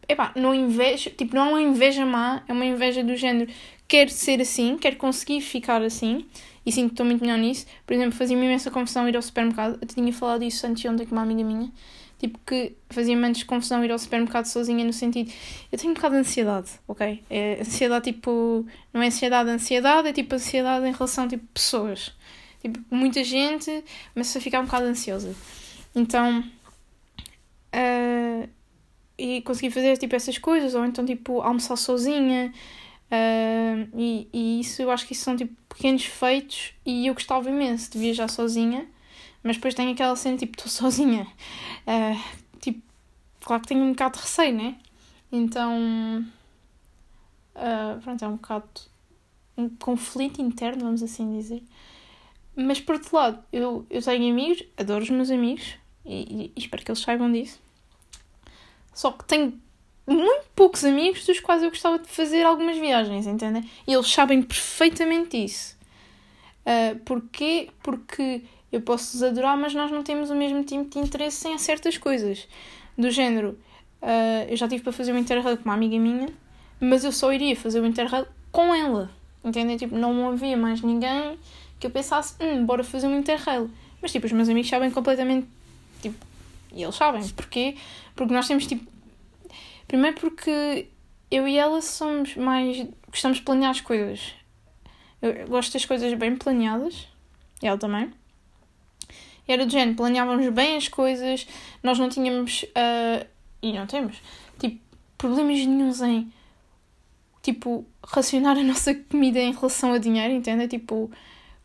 epá, 0.08 0.32
não 0.36 0.54
invejo, 0.54 1.10
tipo, 1.10 1.34
não 1.34 1.46
é 1.46 1.48
uma 1.50 1.62
inveja 1.62 2.04
má, 2.04 2.42
é 2.48 2.52
uma 2.52 2.64
inveja 2.64 3.02
do 3.02 3.16
género, 3.16 3.50
quero 3.88 4.10
ser 4.10 4.40
assim, 4.40 4.76
quero 4.76 4.96
conseguir 4.96 5.40
ficar 5.40 5.82
assim, 5.82 6.26
e 6.64 6.72
sinto 6.72 6.88
que 6.88 6.92
estou 6.94 7.06
muito 7.06 7.22
melhor 7.22 7.38
nisso. 7.38 7.66
Por 7.86 7.94
exemplo, 7.94 8.12
fazia-me 8.12 8.44
imensa 8.44 8.70
confusão 8.70 9.08
ir 9.08 9.16
ao 9.16 9.22
supermercado, 9.22 9.78
eu 9.80 9.86
tinha 9.86 10.12
falado 10.12 10.42
isso 10.42 10.66
antes 10.66 10.84
ontem 10.84 11.06
com 11.06 11.14
uma 11.14 11.22
amiga 11.22 11.42
minha, 11.44 11.70
tipo 12.18 12.38
que 12.46 12.74
fazia-me 12.90 13.26
antes 13.26 13.42
confusão 13.42 13.84
ir 13.84 13.90
ao 13.90 13.98
supermercado 13.98 14.46
sozinha 14.46 14.84
no 14.84 14.92
sentido, 14.92 15.32
eu 15.70 15.78
tenho 15.78 15.90
um 15.90 15.94
bocado 15.94 16.14
de 16.14 16.20
ansiedade, 16.20 16.70
ok? 16.86 17.22
É 17.28 17.58
ansiedade 17.60 18.12
tipo, 18.12 18.66
não 18.92 19.02
é 19.02 19.06
ansiedade, 19.06 19.50
ansiedade, 19.50 20.08
é 20.08 20.12
tipo 20.12 20.34
ansiedade 20.34 20.86
em 20.86 20.92
relação 20.92 21.26
tipo 21.28 21.46
pessoas. 21.52 22.12
Tipo, 22.60 22.78
muita 22.94 23.24
gente, 23.24 23.84
mas 24.14 24.28
se 24.28 24.40
ficar 24.40 24.60
um 24.60 24.66
bocado 24.66 24.86
ansiosa. 24.86 25.34
Então, 25.96 26.44
uh, 27.74 28.48
e 29.22 29.40
consegui 29.42 29.70
fazer 29.70 29.96
tipo 29.98 30.16
essas 30.16 30.36
coisas, 30.36 30.74
ou 30.74 30.84
então 30.84 31.06
tipo 31.06 31.40
almoçar 31.42 31.76
sozinha. 31.76 32.52
Uh, 33.06 33.88
e, 33.96 34.28
e 34.32 34.60
isso 34.60 34.82
eu 34.82 34.90
acho 34.90 35.06
que 35.06 35.12
isso 35.12 35.22
são 35.22 35.36
tipo 35.36 35.54
pequenos 35.68 36.04
feitos 36.04 36.74
e 36.84 37.06
eu 37.06 37.14
gostava 37.14 37.48
imenso 37.48 37.92
de 37.92 37.98
viajar 37.98 38.26
sozinha, 38.28 38.88
mas 39.42 39.56
depois 39.56 39.74
tenho 39.74 39.92
aquela 39.92 40.16
cena 40.16 40.36
tipo, 40.36 40.56
estou 40.56 40.68
sozinha. 40.68 41.28
Uh, 41.86 42.20
tipo, 42.58 42.82
claro 43.40 43.62
que 43.62 43.68
tenho 43.68 43.84
um 43.84 43.92
bocado 43.92 44.16
de 44.16 44.24
receio, 44.24 44.56
né? 44.56 44.76
Então, 45.30 46.26
uh, 47.54 48.00
pronto, 48.02 48.24
é 48.24 48.28
um 48.28 48.36
bocado 48.36 48.68
um 49.56 49.68
conflito 49.68 50.42
interno, 50.42 50.82
vamos 50.82 51.02
assim 51.02 51.38
dizer. 51.38 51.62
Mas 52.56 52.80
por 52.80 52.96
outro 52.96 53.14
lado, 53.14 53.44
eu, 53.52 53.86
eu 53.88 54.02
tenho 54.02 54.32
amigos, 54.32 54.64
adoro 54.76 55.04
os 55.04 55.10
meus 55.10 55.30
amigos 55.30 55.76
e, 56.04 56.50
e 56.56 56.60
espero 56.60 56.82
que 56.82 56.90
eles 56.90 57.00
saibam 57.00 57.30
disso. 57.30 57.60
Só 58.92 59.10
que 59.12 59.24
tenho 59.24 59.58
muito 60.06 60.46
poucos 60.54 60.84
amigos 60.84 61.24
dos 61.24 61.40
quais 61.40 61.62
eu 61.62 61.70
gostava 61.70 61.98
de 61.98 62.08
fazer 62.08 62.44
algumas 62.44 62.76
viagens, 62.76 63.26
entendem? 63.26 63.68
E 63.86 63.92
eles 63.92 64.10
sabem 64.12 64.42
perfeitamente 64.42 65.42
isso. 65.42 65.76
Uh, 66.66 66.98
porquê? 67.00 67.68
Porque 67.82 68.42
eu 68.70 68.80
posso 68.80 69.16
os 69.16 69.22
adorar, 69.22 69.56
mas 69.56 69.74
nós 69.74 69.90
não 69.90 70.02
temos 70.02 70.30
o 70.30 70.34
mesmo 70.34 70.62
tipo 70.64 70.84
de 70.84 70.98
interesse 70.98 71.48
em 71.48 71.58
certas 71.58 71.98
coisas. 71.98 72.48
Do 72.96 73.10
género, 73.10 73.58
uh, 74.02 74.48
eu 74.48 74.56
já 74.56 74.68
tive 74.68 74.82
para 74.82 74.92
fazer 74.92 75.12
um 75.12 75.18
interrail 75.18 75.56
com 75.56 75.64
uma 75.64 75.74
amiga 75.74 75.98
minha, 75.98 76.28
mas 76.80 77.04
eu 77.04 77.12
só 77.12 77.32
iria 77.32 77.56
fazer 77.56 77.80
o 77.80 77.86
interrail 77.86 78.26
com 78.50 78.74
ela. 78.74 79.10
Entendem? 79.44 79.76
Tipo, 79.76 79.96
não 79.96 80.28
havia 80.30 80.56
mais 80.56 80.82
ninguém 80.82 81.38
que 81.78 81.86
eu 81.86 81.90
pensasse, 81.90 82.34
hum, 82.40 82.64
bora 82.64 82.84
fazer 82.84 83.08
um 83.08 83.18
interrail. 83.18 83.68
Mas 84.00 84.12
tipo, 84.12 84.26
os 84.26 84.32
meus 84.32 84.48
amigos 84.48 84.70
sabem 84.70 84.90
completamente, 84.90 85.46
tipo, 86.00 86.16
e 86.74 86.82
eles 86.82 86.94
sabem. 86.94 87.26
Porquê? 87.30 87.76
Porque 88.14 88.32
nós 88.32 88.46
temos 88.46 88.66
tipo. 88.66 88.90
Primeiro 89.86 90.16
porque 90.18 90.88
eu 91.30 91.46
e 91.46 91.56
ela 91.56 91.80
somos 91.82 92.36
mais. 92.36 92.86
gostamos 93.08 93.38
de 93.38 93.44
planear 93.44 93.70
as 93.70 93.80
coisas. 93.80 94.34
Eu 95.20 95.46
gosto 95.46 95.72
das 95.72 95.84
coisas 95.84 96.12
bem 96.14 96.36
planeadas. 96.36 97.08
Ela 97.62 97.78
também. 97.78 98.12
Era 99.46 99.66
do 99.66 99.72
género, 99.72 99.96
planeávamos 99.96 100.48
bem 100.50 100.76
as 100.76 100.88
coisas, 100.88 101.46
nós 101.82 101.98
não 101.98 102.08
tínhamos. 102.08 102.62
Uh, 102.62 103.26
e 103.60 103.72
não 103.72 103.86
temos. 103.86 104.16
Tipo, 104.58 104.80
problemas 105.18 105.58
nenhums 105.66 106.00
em. 106.00 106.32
Tipo, 107.42 107.84
racionar 108.04 108.56
a 108.56 108.62
nossa 108.62 108.94
comida 108.94 109.40
em 109.40 109.52
relação 109.52 109.92
a 109.92 109.98
dinheiro, 109.98 110.32
entende? 110.32 110.68
Tipo, 110.68 111.10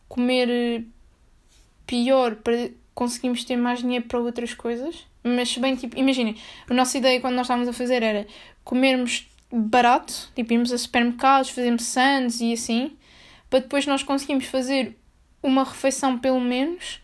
comer 0.07 0.85
pior 1.85 2.35
para 2.35 2.71
conseguirmos 2.97 3.43
ter 3.43 3.55
mais 3.55 3.81
dinheiro 3.81 4.05
para 4.05 4.19
outras 4.19 4.55
coisas. 4.55 5.05
Mas 5.23 5.55
bem, 5.55 5.75
tipo, 5.75 5.95
imaginem, 5.99 6.35
a 6.67 6.73
nossa 6.73 6.97
ideia 6.97 7.21
quando 7.21 7.35
nós 7.35 7.45
estávamos 7.45 7.69
a 7.69 7.73
fazer 7.73 8.01
era 8.01 8.25
comermos 8.63 9.29
barato, 9.51 10.31
tipo, 10.35 10.51
irmos 10.51 10.71
a 10.73 10.77
supermercados, 10.79 11.51
fazermos 11.51 11.83
sandes 11.83 12.41
e 12.41 12.51
assim, 12.53 12.97
para 13.51 13.59
depois 13.59 13.85
nós 13.85 14.01
conseguirmos 14.01 14.45
fazer 14.45 14.97
uma 15.43 15.63
refeição 15.63 16.17
pelo 16.17 16.41
menos, 16.41 16.99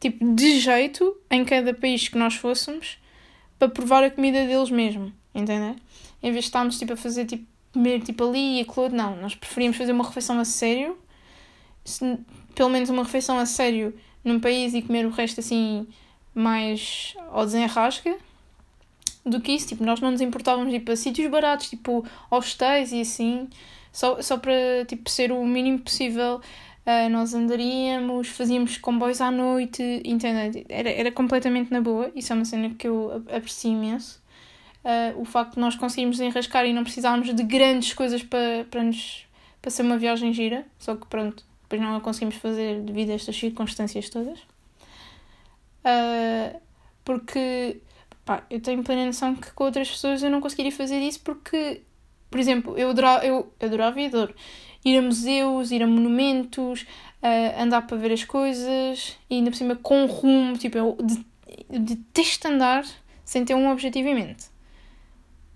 tipo, 0.00 0.34
de 0.34 0.58
jeito 0.60 1.14
em 1.30 1.44
cada 1.44 1.74
país 1.74 2.08
que 2.08 2.16
nós 2.16 2.36
fôssemos, 2.36 2.96
para 3.58 3.68
provar 3.68 4.02
a 4.02 4.10
comida 4.10 4.46
deles 4.46 4.70
mesmo, 4.70 5.12
entendem? 5.34 5.76
Em 6.22 6.32
vez 6.32 6.44
de 6.44 6.48
estarmos 6.48 6.78
tipo, 6.78 6.94
a 6.94 6.96
fazer 6.96 7.26
tipo, 7.26 7.44
comer 7.70 8.00
tipo 8.00 8.26
ali 8.26 8.58
e 8.58 8.60
aquilo, 8.62 8.88
não, 8.88 9.14
nós 9.16 9.34
preferimos 9.34 9.76
fazer 9.76 9.92
uma 9.92 10.04
refeição 10.04 10.40
a 10.40 10.44
sério, 10.46 10.98
se, 11.84 12.18
pelo 12.54 12.70
menos 12.70 12.88
uma 12.88 13.02
refeição 13.02 13.38
a 13.38 13.44
sério 13.44 13.92
num 14.24 14.40
país 14.40 14.74
e 14.74 14.82
comer 14.82 15.06
o 15.06 15.10
resto 15.10 15.40
assim 15.40 15.86
mais 16.34 17.14
ao 17.30 17.44
desenrasca 17.44 18.16
do 19.24 19.40
que 19.40 19.52
isso. 19.52 19.68
Tipo, 19.68 19.84
nós 19.84 20.00
não 20.00 20.10
nos 20.10 20.20
importávamos 20.20 20.72
ir 20.72 20.80
para 20.80 20.96
sítios 20.96 21.30
baratos, 21.30 21.70
tipo 21.70 22.04
hostéis 22.30 22.92
e 22.92 23.00
assim, 23.00 23.48
só, 23.92 24.20
só 24.22 24.36
para 24.38 24.84
tipo, 24.86 25.08
ser 25.08 25.32
o 25.32 25.44
mínimo 25.46 25.80
possível. 25.80 26.40
Uh, 26.86 27.08
nós 27.08 27.32
andaríamos, 27.32 28.28
fazíamos 28.28 28.76
comboios 28.76 29.20
à 29.20 29.30
noite, 29.30 30.02
entende? 30.04 30.66
Era, 30.68 30.90
era 30.90 31.12
completamente 31.12 31.70
na 31.70 31.80
boa. 31.80 32.10
Isso 32.14 32.32
é 32.32 32.36
uma 32.36 32.44
cena 32.44 32.70
que 32.74 32.86
eu 32.86 33.24
aprecio 33.34 33.72
imenso. 33.72 34.22
Uh, 34.84 35.18
o 35.20 35.24
facto 35.24 35.54
de 35.54 35.60
nós 35.60 35.76
conseguirmos 35.76 36.20
enrascar 36.20 36.66
e 36.66 36.72
não 36.74 36.82
precisarmos 36.82 37.32
de 37.34 37.42
grandes 37.42 37.94
coisas 37.94 38.22
para, 38.22 38.66
para 38.70 38.82
nos 38.82 39.24
para 39.64 39.70
ser 39.70 39.80
uma 39.80 39.96
viagem 39.96 40.30
gira, 40.34 40.66
só 40.78 40.94
que 40.94 41.06
pronto, 41.06 41.42
depois 41.64 41.80
não 41.80 41.96
a 41.96 42.00
conseguimos 42.00 42.36
fazer 42.36 42.80
devido 42.80 43.10
a 43.10 43.14
estas 43.14 43.36
circunstâncias 43.36 44.08
todas. 44.08 44.38
Uh, 45.84 46.60
porque 47.04 47.80
pá, 48.24 48.44
eu 48.48 48.60
tenho 48.60 48.82
plena 48.82 49.06
noção 49.06 49.34
que 49.34 49.52
com 49.52 49.64
outras 49.64 49.90
pessoas 49.90 50.22
eu 50.22 50.30
não 50.30 50.40
conseguiria 50.40 50.72
fazer 50.72 50.98
isso 51.00 51.20
porque, 51.20 51.82
por 52.30 52.40
exemplo, 52.40 52.78
eu 52.78 52.90
adorava, 52.90 53.26
eu 53.26 53.52
adorava 53.60 54.00
e 54.00 54.06
adoro 54.06 54.34
ir 54.84 54.98
a 54.98 55.02
museus, 55.02 55.70
ir 55.70 55.82
a 55.82 55.86
monumentos, 55.86 56.82
uh, 56.82 57.60
andar 57.62 57.82
para 57.86 57.96
ver 57.96 58.12
as 58.12 58.24
coisas 58.24 59.18
e 59.28 59.36
ainda 59.36 59.50
por 59.50 59.56
cima 59.56 59.76
com 59.76 60.06
rumo, 60.06 60.56
tipo, 60.58 60.76
eu, 60.78 60.96
eu 61.70 61.80
detesto 61.80 62.48
andar 62.48 62.84
sem 63.24 63.44
ter 63.44 63.54
um 63.54 63.70
objetivo 63.70 64.08
em 64.08 64.14
mente. 64.14 64.46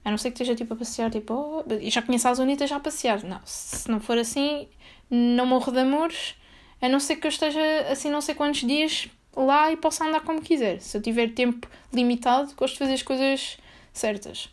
A 0.04 0.10
não 0.10 0.16
ser 0.16 0.30
que 0.30 0.36
esteja 0.36 0.54
tipo 0.54 0.72
a 0.72 0.76
passear, 0.76 1.10
tipo, 1.10 1.34
oh, 1.34 1.64
já 1.82 2.00
conheço 2.00 2.28
a 2.28 2.34
zona 2.34 2.50
e 2.50 2.54
esteja 2.54 2.76
a 2.76 2.80
passear. 2.80 3.22
Não, 3.24 3.40
se 3.44 3.90
não 3.90 4.00
for 4.00 4.16
assim, 4.16 4.66
não 5.10 5.46
morro 5.46 5.72
de 5.72 5.80
amores, 5.80 6.34
a 6.80 6.88
não 6.88 7.00
ser 7.00 7.16
que 7.16 7.26
eu 7.26 7.30
esteja 7.30 7.60
assim 7.90 8.10
não 8.10 8.20
sei 8.20 8.34
quantos 8.34 8.60
dias 8.60 9.08
lá 9.36 9.70
e 9.72 9.76
possa 9.76 10.04
andar 10.04 10.20
como 10.20 10.40
quiser. 10.40 10.80
Se 10.80 10.96
eu 10.96 11.02
tiver 11.02 11.32
tempo 11.34 11.68
limitado, 11.92 12.52
gosto 12.56 12.74
de 12.74 12.78
fazer 12.78 12.94
as 12.94 13.02
coisas 13.02 13.58
certas. 13.92 14.48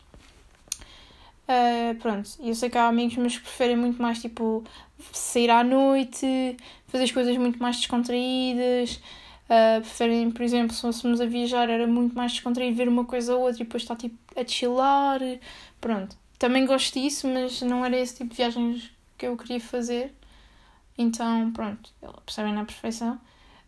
Uh, 1.48 1.94
pronto, 2.00 2.28
eu 2.40 2.54
sei 2.54 2.68
que 2.68 2.76
há 2.76 2.88
amigos 2.88 3.16
meus 3.16 3.36
que 3.36 3.42
preferem 3.42 3.76
muito 3.76 4.02
mais 4.02 4.20
tipo 4.20 4.64
sair 5.12 5.48
à 5.50 5.62
noite, 5.62 6.56
fazer 6.88 7.04
as 7.04 7.12
coisas 7.12 7.36
muito 7.36 7.60
mais 7.62 7.76
descontraídas. 7.76 9.00
Uh, 9.48 9.80
preferem, 9.80 10.30
por 10.32 10.42
exemplo, 10.42 10.74
se 10.74 10.82
fôssemos 10.82 11.20
a 11.20 11.26
viajar, 11.26 11.70
era 11.70 11.86
muito 11.86 12.16
mais 12.16 12.32
descontraído 12.32 12.76
ver 12.76 12.88
uma 12.88 13.04
coisa 13.04 13.34
ou 13.36 13.42
outra 13.42 13.62
e 13.62 13.64
depois 13.64 13.84
estar 13.84 13.94
tipo 13.96 14.16
a 14.34 14.44
chilar. 14.46 15.20
Pronto, 15.80 16.16
também 16.38 16.66
gosto 16.66 16.94
disso, 16.94 17.28
mas 17.28 17.62
não 17.62 17.84
era 17.84 17.96
esse 17.96 18.16
tipo 18.16 18.30
de 18.30 18.36
viagens 18.36 18.90
que 19.16 19.26
eu 19.26 19.36
queria 19.36 19.60
fazer. 19.60 20.12
Então, 20.98 21.52
pronto, 21.52 21.92
percebem 22.24 22.52
na 22.52 22.64
perfeição. 22.64 23.20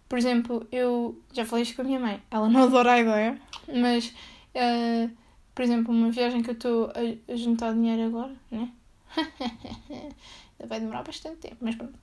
Por 0.09 0.19
exemplo, 0.19 0.67
eu 0.73 1.21
já 1.33 1.45
falei 1.45 1.63
isto 1.63 1.77
com 1.77 1.83
a 1.83 1.85
minha 1.85 2.01
mãe, 2.01 2.23
ela 2.31 2.49
não 2.49 2.63
adora 2.69 2.93
a 2.93 3.01
ideia, 3.01 3.41
mas, 3.69 4.09
uh, 4.55 5.11
por 5.55 5.63
exemplo, 5.63 5.93
uma 5.93 6.11
viagem 6.11 6.43
que 6.43 6.51
eu 6.51 6.55
estou 6.55 6.91
a, 6.91 7.37
juntar 7.37 7.75
dinheiro 7.75 8.07
agora, 8.07 8.35
né? 8.51 8.73
Vai 10.67 10.81
demorar 10.81 11.03
bastante 11.03 11.37
tempo, 11.37 11.57
mas 11.61 11.75
pronto. 11.75 11.99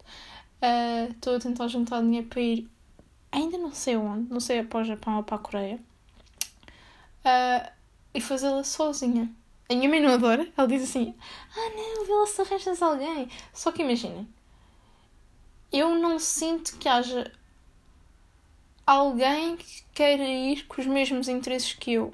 Ah, 0.61 1.07
estou 1.09 1.33
uh, 1.33 1.37
a 1.37 1.39
tentar 1.39 1.67
juntar 1.67 2.01
dinheiro 2.01 2.27
para 2.27 2.41
ir, 2.41 2.69
ainda 3.31 3.57
não 3.57 3.71
sei 3.73 3.97
onde, 3.97 4.31
não 4.31 4.39
sei 4.39 4.63
para 4.63 4.81
o 4.81 4.83
Japão 4.83 5.17
ou 5.17 5.23
para 5.23 5.35
a 5.35 5.39
Coreia, 5.39 5.79
uh, 7.25 7.69
e 8.13 8.21
fazê-la 8.21 8.63
sozinha. 8.63 9.29
A 9.69 9.73
minha 9.73 9.89
mãe 9.89 9.99
não 9.99 10.13
adora, 10.13 10.47
ela 10.55 10.67
diz 10.67 10.83
assim: 10.83 11.15
Ah, 11.55 11.69
não, 11.75 12.05
vê 12.05 12.13
lá 12.13 12.27
se 12.27 12.41
arranjas 12.41 12.81
alguém. 12.81 13.27
Só 13.53 13.71
que 13.71 13.81
imaginem, 13.81 14.27
eu 15.71 15.95
não 15.95 16.19
sinto 16.19 16.77
que 16.77 16.87
haja 16.87 17.31
alguém 18.85 19.57
que 19.57 19.83
queira 19.93 20.23
ir 20.23 20.65
com 20.67 20.79
os 20.81 20.87
mesmos 20.87 21.27
interesses 21.27 21.73
que 21.73 21.93
eu. 21.93 22.13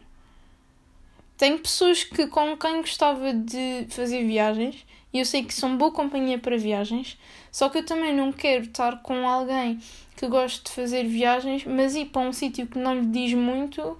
Tenho 1.37 1.59
pessoas 1.59 2.03
que, 2.03 2.27
com 2.27 2.55
quem 2.55 2.81
gostava 2.81 3.33
de 3.33 3.87
fazer 3.89 4.23
viagens 4.23 4.85
e 5.13 5.19
eu 5.19 5.25
sei 5.25 5.43
que 5.43 5.53
são 5.53 5.77
boa 5.77 5.91
companhia 5.91 6.39
para 6.39 6.57
viagens, 6.57 7.17
só 7.51 7.67
que 7.67 7.79
eu 7.79 7.85
também 7.85 8.15
não 8.15 8.31
quero 8.31 8.63
estar 8.63 9.01
com 9.01 9.27
alguém 9.27 9.79
que 10.15 10.27
goste 10.27 10.63
de 10.63 10.71
fazer 10.71 11.03
viagens, 11.03 11.65
mas 11.65 11.95
ir 11.95 12.05
para 12.05 12.21
um 12.21 12.31
sítio 12.31 12.67
que 12.67 12.77
não 12.77 12.93
lhe 12.93 13.05
diz 13.07 13.33
muito 13.33 13.97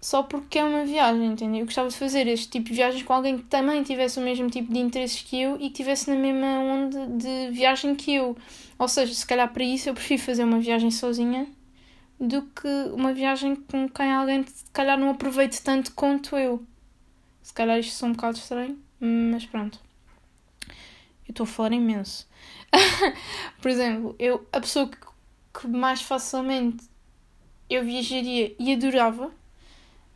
só 0.00 0.22
porque 0.22 0.58
é 0.58 0.64
uma 0.64 0.84
viagem, 0.84 1.26
entendeu? 1.26 1.60
Eu 1.60 1.64
gostava 1.66 1.88
de 1.88 1.96
fazer 1.96 2.26
este 2.28 2.48
tipo 2.48 2.68
de 2.68 2.74
viagens 2.74 3.02
com 3.02 3.12
alguém 3.12 3.38
que 3.38 3.44
também 3.44 3.82
tivesse 3.82 4.18
o 4.18 4.22
mesmo 4.22 4.48
tipo 4.48 4.72
de 4.72 4.78
interesses 4.78 5.22
que 5.22 5.40
eu 5.40 5.56
e 5.56 5.58
que 5.58 5.66
estivesse 5.66 6.08
na 6.08 6.16
mesma 6.16 6.46
onda 6.60 7.06
de 7.06 7.50
viagem 7.50 7.94
que 7.96 8.14
eu. 8.14 8.36
Ou 8.78 8.88
seja, 8.88 9.12
se 9.12 9.26
calhar 9.26 9.52
para 9.52 9.64
isso 9.64 9.88
eu 9.88 9.94
prefiro 9.94 10.22
fazer 10.22 10.44
uma 10.44 10.60
viagem 10.60 10.90
sozinha 10.90 11.46
do 12.20 12.42
que 12.42 12.68
uma 12.92 13.12
viagem 13.12 13.56
com 13.56 13.88
quem 13.88 14.12
alguém 14.12 14.44
se 14.46 14.64
calhar 14.72 14.98
não 14.98 15.10
aproveite 15.10 15.62
tanto 15.62 15.92
quanto 15.92 16.36
eu. 16.36 16.62
Se 17.42 17.52
calhar 17.52 17.78
isto 17.78 18.04
é 18.04 18.08
um 18.08 18.12
bocado 18.12 18.38
estranho, 18.38 18.78
mas 19.00 19.46
pronto. 19.46 19.80
Eu 21.26 21.32
estou 21.32 21.44
a 21.44 21.46
falar 21.46 21.72
imenso. 21.72 22.28
Por 23.60 23.70
exemplo, 23.70 24.14
eu, 24.18 24.46
a 24.52 24.60
pessoa 24.60 24.88
que, 24.88 24.98
que 25.58 25.66
mais 25.66 26.02
facilmente 26.02 26.84
eu 27.68 27.84
viajaria 27.84 28.54
e 28.58 28.72
adorava 28.72 29.30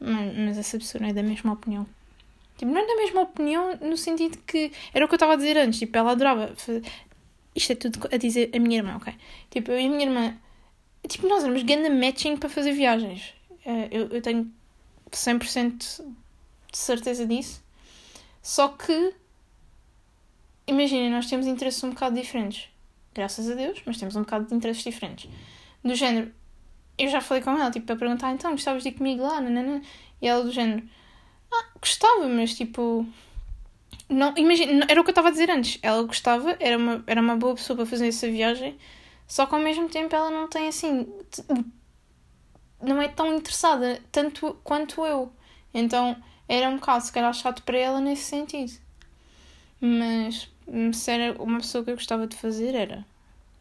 mas, 0.03 0.37
mas 0.37 0.59
essa 0.59 0.79
pessoa 0.79 1.03
não 1.03 1.09
é 1.09 1.13
da 1.13 1.23
mesma 1.23 1.53
opinião. 1.53 1.87
Tipo, 2.57 2.73
não 2.73 2.81
é 2.81 2.87
da 2.87 2.97
mesma 2.97 3.23
opinião 3.23 3.77
no 3.81 3.97
sentido 3.97 4.39
que. 4.47 4.73
Era 4.93 5.05
o 5.05 5.09
que 5.09 5.15
eu 5.15 5.17
estava 5.17 5.33
a 5.35 5.37
dizer 5.37 5.57
antes. 5.57 5.79
Tipo, 5.79 5.97
ela 5.99 6.13
adorava. 6.13 6.53
Isto 7.55 7.73
é 7.73 7.75
tudo 7.75 8.09
a 8.13 8.17
dizer 8.17 8.51
a 8.55 8.59
minha 8.59 8.79
irmã, 8.79 8.97
ok? 8.97 9.15
Tipo, 9.51 9.73
eu 9.73 9.81
e 9.81 9.87
a 9.87 9.91
minha 9.91 10.05
irmã. 10.05 10.37
Tipo, 11.09 11.29
nós 11.29 11.43
éramos 11.43 11.63
grande 11.63 11.91
matching 11.91 12.37
para 12.37 12.49
fazer 12.49 12.73
viagens. 12.73 13.35
Eh, 13.65 13.89
eu, 13.91 14.09
eu 14.09 14.23
tenho 14.23 14.51
100% 15.11 16.03
de 16.73 16.79
certeza 16.79 17.27
disso. 17.27 17.63
Só 18.43 18.69
que. 18.69 19.15
Imaginem, 20.67 21.11
nós 21.11 21.27
temos 21.27 21.47
interesses 21.47 21.83
um 21.83 21.91
bocado 21.91 22.15
diferentes. 22.15 22.69
Graças 23.15 23.51
a 23.51 23.55
Deus, 23.55 23.83
mas 23.85 23.99
temos 23.99 24.17
um 24.17 24.21
bocado 24.21 24.47
de 24.47 24.55
interesses 24.55 24.83
diferentes. 24.83 25.29
Do 25.85 25.95
género, 25.95 26.33
eu 26.99 27.09
já 27.09 27.21
falei 27.21 27.43
com 27.43 27.51
ela, 27.51 27.71
tipo, 27.71 27.87
para 27.87 27.97
perguntar, 27.97 28.33
então, 28.33 28.53
gostavas 28.53 28.83
de 28.83 28.91
ir 28.91 28.93
comigo 28.93 29.23
lá? 29.23 29.41
Nanana. 29.41 29.83
E 30.21 30.29
ela 30.29 30.45
do 30.45 30.53
género, 30.53 30.83
ah, 31.53 31.67
gostava, 31.81 32.29
mas 32.29 32.55
tipo. 32.55 33.07
Não, 34.09 34.35
imagina, 34.37 34.87
era 34.89 35.01
o 35.01 35.05
que 35.05 35.11
eu 35.11 35.13
estava 35.13 35.29
a 35.29 35.31
dizer 35.31 35.51
antes. 35.51 35.79
Ela 35.83 36.03
gostava, 36.03 36.57
era 36.61 36.77
uma, 36.79 37.05
era 37.07 37.21
uma 37.21 37.37
boa 37.37 37.55
pessoa 37.55 37.77
para 37.77 37.87
fazer 37.87 38.09
essa 38.09 38.29
viagem, 38.29 38.79
só 39.27 39.47
que 39.47 39.55
ao 39.55 39.61
mesmo 39.61 39.89
tempo 39.89 40.15
ela 40.15 40.31
não 40.31 40.49
tem 40.49 40.69
assim. 40.69 41.07
Não 42.81 43.01
é 43.01 43.09
tão 43.09 43.35
interessada 43.37 44.01
tanto 44.11 44.57
quanto 44.65 45.05
eu. 45.07 45.33
Então 45.75 46.17
era 46.49 46.69
um 46.69 46.77
bocado, 46.77 47.05
se 47.05 47.13
calhar, 47.13 47.33
chato 47.33 47.63
para 47.63 47.79
ela 47.79 48.01
nesse 48.01 48.25
sentido. 48.25 48.73
Mas 49.81 50.49
se 50.93 51.11
era 51.11 51.43
uma 51.43 51.59
pessoa 51.59 51.85
que 51.85 51.91
eu 51.91 51.97
gostava 51.97 52.27
de 52.27 52.37
fazer, 52.37 52.75
era. 52.75 53.05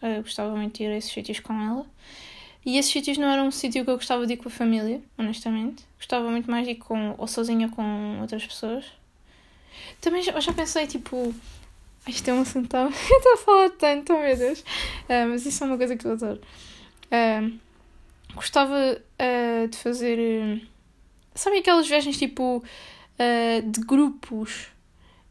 Eu 0.01 0.23
gostava 0.23 0.55
muito 0.55 0.77
de 0.77 0.83
ir 0.83 0.91
a 0.91 0.97
esses 0.97 1.11
sítios 1.11 1.39
com 1.39 1.53
ela. 1.53 1.85
E 2.65 2.77
esses 2.77 2.91
sítios 2.91 3.17
não 3.17 3.29
eram 3.29 3.47
um 3.47 3.51
sítio 3.51 3.83
que 3.83 3.89
eu 3.89 3.95
gostava 3.95 4.25
de 4.27 4.33
ir 4.33 4.37
com 4.37 4.47
a 4.47 4.51
família, 4.51 5.01
honestamente. 5.17 5.83
Gostava 5.97 6.29
muito 6.29 6.49
mais 6.49 6.65
de 6.65 6.71
ir 6.71 6.75
com, 6.75 7.15
ou 7.17 7.27
sozinha 7.27 7.69
com 7.69 8.19
outras 8.21 8.45
pessoas. 8.45 8.85
Também 9.99 10.21
já, 10.21 10.39
já 10.39 10.53
pensei, 10.53 10.85
tipo. 10.85 11.33
Isto 12.07 12.29
é 12.29 12.33
um 12.33 12.41
assunto. 12.41 12.75
Eu 12.77 12.89
estou 12.89 13.33
a 13.33 13.37
falar 13.37 13.69
tanto, 13.71 14.13
oh 14.13 14.19
meu 14.19 14.35
Deus. 14.35 14.59
Uh, 14.61 15.29
mas 15.29 15.45
isso 15.45 15.63
é 15.63 15.67
uma 15.67 15.77
coisa 15.77 15.95
que 15.95 16.05
eu 16.05 16.13
adoro. 16.13 16.41
Uh, 17.11 17.59
gostava 18.33 18.75
uh, 18.97 19.67
de 19.67 19.77
fazer. 19.77 20.67
Sabem 21.33 21.59
aquelas 21.59 21.87
viagens 21.87 22.17
tipo. 22.17 22.63
de 23.65 23.81
grupos 23.81 24.71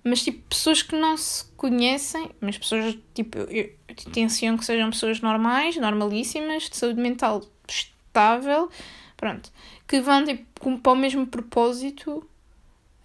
mas 0.02 0.22
tipo, 0.22 0.38
pessoas 0.48 0.82
que 0.82 0.96
não 0.96 1.16
se 1.16 1.44
conhecem, 1.56 2.30
mas 2.40 2.56
pessoas 2.56 2.96
tipo, 3.14 3.38
eu, 3.38 3.48
eu 3.88 3.94
tenciono 4.12 4.58
que 4.58 4.64
sejam 4.64 4.90
pessoas 4.90 5.20
normais, 5.20 5.76
normalíssimas, 5.76 6.68
de 6.68 6.76
saúde 6.76 7.00
mental 7.00 7.42
estável, 7.68 8.70
pronto, 9.16 9.50
que 9.86 10.00
vão 10.00 10.24
tipo, 10.24 10.78
para 10.78 10.92
o 10.92 10.96
mesmo 10.96 11.26
propósito 11.26 12.26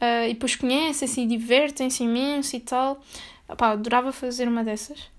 uh, 0.01 0.27
e 0.29 0.33
depois 0.33 0.55
conhecem-se 0.55 1.21
e 1.21 1.27
divertem-se 1.27 2.03
imenso 2.03 2.55
e 2.55 2.59
tal. 2.59 3.01
Pá, 3.57 3.71
adorava 3.71 4.11
fazer 4.11 4.47
uma 4.47 4.63
dessas. 4.63 5.09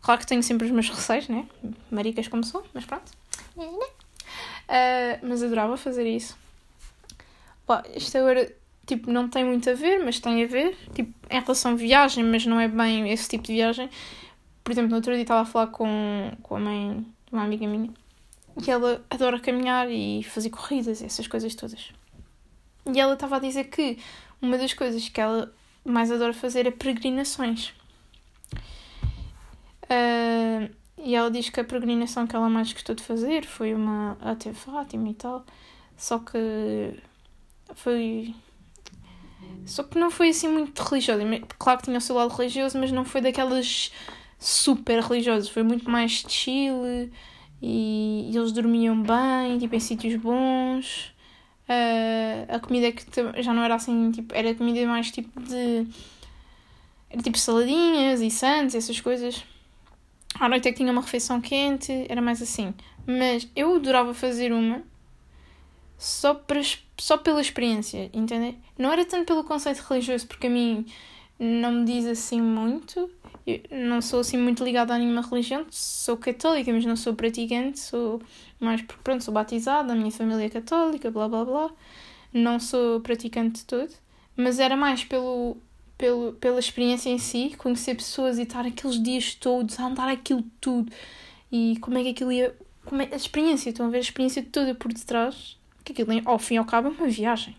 Claro 0.00 0.20
que 0.20 0.26
tenho 0.26 0.42
sempre 0.42 0.66
os 0.66 0.72
meus 0.72 0.88
receios, 0.88 1.28
né? 1.28 1.46
Maricas 1.90 2.28
como 2.28 2.44
sou, 2.44 2.64
mas 2.74 2.84
pronto. 2.84 3.10
Uh, 3.56 5.18
mas 5.22 5.42
adorava 5.42 5.76
fazer 5.76 6.06
isso. 6.06 6.36
Pá, 7.66 7.84
isto 7.94 8.16
agora 8.18 8.52
tipo, 8.86 9.10
não 9.10 9.28
tem 9.28 9.44
muito 9.44 9.68
a 9.70 9.74
ver, 9.74 10.04
mas 10.04 10.20
tem 10.20 10.42
a 10.42 10.46
ver, 10.46 10.76
tipo, 10.94 11.12
em 11.30 11.40
relação 11.40 11.72
a 11.72 11.74
viagem, 11.74 12.24
mas 12.24 12.46
não 12.46 12.60
é 12.60 12.68
bem 12.68 13.10
esse 13.10 13.28
tipo 13.28 13.44
de 13.44 13.54
viagem. 13.54 13.88
Por 14.62 14.72
exemplo, 14.72 14.90
no 14.90 14.96
outro 14.96 15.12
dia 15.12 15.22
estava 15.22 15.40
a 15.40 15.44
falar 15.44 15.68
com, 15.68 16.32
com 16.42 16.56
a 16.56 16.60
mãe 16.60 17.04
de 17.26 17.32
uma 17.32 17.42
amiga 17.42 17.66
minha 17.66 17.90
e 18.60 18.70
ela 18.70 19.04
adora 19.08 19.38
caminhar 19.38 19.90
e 19.90 20.22
fazer 20.22 20.50
corridas, 20.50 21.02
essas 21.02 21.26
coisas 21.26 21.54
todas. 21.54 21.90
E 22.92 23.00
ela 23.00 23.14
estava 23.14 23.36
a 23.36 23.38
dizer 23.38 23.64
que 23.64 23.98
uma 24.40 24.58
das 24.58 24.74
coisas 24.74 25.08
que 25.08 25.20
ela 25.20 25.52
mais 25.84 26.10
adora 26.10 26.32
fazer 26.32 26.66
é 26.66 26.70
peregrinações. 26.70 27.72
Uh, 29.84 30.70
e 30.98 31.14
ela 31.14 31.30
diz 31.30 31.48
que 31.48 31.60
a 31.60 31.64
peregrinação 31.64 32.26
que 32.26 32.36
ela 32.36 32.48
mais 32.48 32.72
gostou 32.72 32.94
de 32.94 33.02
fazer 33.02 33.46
foi 33.46 33.74
uma 33.74 34.16
até 34.20 34.52
Fátima 34.52 35.08
e 35.08 35.14
tal, 35.14 35.44
só 35.96 36.18
que 36.18 36.94
foi 37.74 38.34
só 39.64 39.82
que 39.82 39.98
não 39.98 40.10
foi 40.10 40.30
assim 40.30 40.48
muito 40.48 40.82
religioso. 40.82 41.22
Claro 41.58 41.78
que 41.78 41.84
tinha 41.84 41.98
o 41.98 42.00
seu 42.00 42.16
lado 42.16 42.34
religioso, 42.34 42.78
mas 42.78 42.90
não 42.90 43.04
foi 43.04 43.20
daquelas 43.20 43.92
super 44.38 45.00
religiosas. 45.02 45.48
Foi 45.48 45.62
muito 45.62 45.88
mais 45.88 46.24
chill 46.28 46.84
e, 47.60 48.30
e 48.30 48.36
eles 48.36 48.52
dormiam 48.52 49.00
bem, 49.00 49.58
tipo, 49.58 49.74
em 49.74 49.80
sítios 49.80 50.16
bons. 50.16 51.12
Uh, 51.68 52.54
a 52.54 52.58
comida 52.58 52.90
que 52.90 53.04
já 53.42 53.54
não 53.54 53.62
era 53.62 53.76
assim, 53.76 54.10
tipo, 54.10 54.34
era 54.34 54.54
comida 54.54 54.84
mais 54.86 55.10
tipo 55.10 55.40
de. 55.40 55.86
era 57.08 57.22
tipo 57.22 57.38
saladinhas 57.38 58.20
e 58.20 58.30
santos, 58.30 58.74
essas 58.74 59.00
coisas. 59.00 59.44
À 60.40 60.48
noite 60.48 60.66
é 60.68 60.72
que 60.72 60.78
tinha 60.78 60.90
uma 60.90 61.02
refeição 61.02 61.40
quente, 61.40 62.06
era 62.08 62.20
mais 62.20 62.42
assim. 62.42 62.74
Mas 63.06 63.48
eu 63.54 63.76
adorava 63.76 64.12
fazer 64.12 64.52
uma 64.52 64.82
só, 66.02 66.34
para, 66.34 66.60
só 66.98 67.16
pela 67.16 67.40
experiência, 67.40 68.10
entendeu? 68.12 68.56
Não 68.76 68.92
era 68.92 69.04
tanto 69.04 69.24
pelo 69.24 69.44
conceito 69.44 69.78
religioso, 69.88 70.26
porque 70.26 70.48
a 70.48 70.50
mim 70.50 70.84
não 71.38 71.70
me 71.70 71.84
diz 71.84 72.04
assim 72.06 72.40
muito. 72.40 73.08
Eu 73.46 73.60
não 73.70 74.02
sou 74.02 74.18
assim 74.18 74.36
muito 74.36 74.64
ligada 74.64 74.92
a 74.92 74.98
nenhuma 74.98 75.22
religião. 75.22 75.64
Sou 75.70 76.16
católica, 76.16 76.72
mas 76.72 76.84
não 76.84 76.96
sou 76.96 77.14
praticante. 77.14 77.78
Sou 77.78 78.20
mais 78.58 78.82
porque, 78.82 79.00
pronto, 79.04 79.22
sou 79.22 79.32
batizada, 79.32 79.92
a 79.92 79.96
minha 79.96 80.10
família 80.10 80.46
é 80.46 80.48
católica, 80.48 81.08
blá 81.08 81.28
blá 81.28 81.44
blá. 81.44 81.70
Não 82.32 82.58
sou 82.58 83.00
praticante 83.00 83.60
de 83.60 83.64
tudo. 83.64 83.92
Mas 84.36 84.58
era 84.58 84.76
mais 84.76 85.04
pelo, 85.04 85.56
pelo, 85.96 86.32
pela 86.32 86.58
experiência 86.58 87.10
em 87.10 87.18
si, 87.18 87.54
conhecer 87.56 87.94
pessoas 87.94 88.38
e 88.38 88.42
estar 88.42 88.66
aqueles 88.66 89.00
dias 89.00 89.36
todos 89.36 89.78
a 89.78 89.86
andar 89.86 90.08
aquilo 90.08 90.42
tudo. 90.60 90.92
E 91.50 91.76
como 91.80 91.96
é 91.96 92.02
que 92.02 92.08
aquilo 92.08 92.32
ia. 92.32 92.56
Como 92.84 93.00
é, 93.00 93.08
a 93.12 93.16
experiência, 93.16 93.70
estão 93.70 93.86
a 93.86 93.88
ver 93.88 93.98
a 93.98 94.00
experiência 94.00 94.44
toda 94.50 94.74
por 94.74 94.92
detrás 94.92 95.61
que 95.84 95.92
aquilo, 95.92 96.12
ao 96.24 96.38
fim 96.38 96.54
e 96.54 96.58
ao 96.58 96.64
cabo, 96.64 96.88
é 96.88 96.90
uma 96.90 97.08
viagem. 97.08 97.56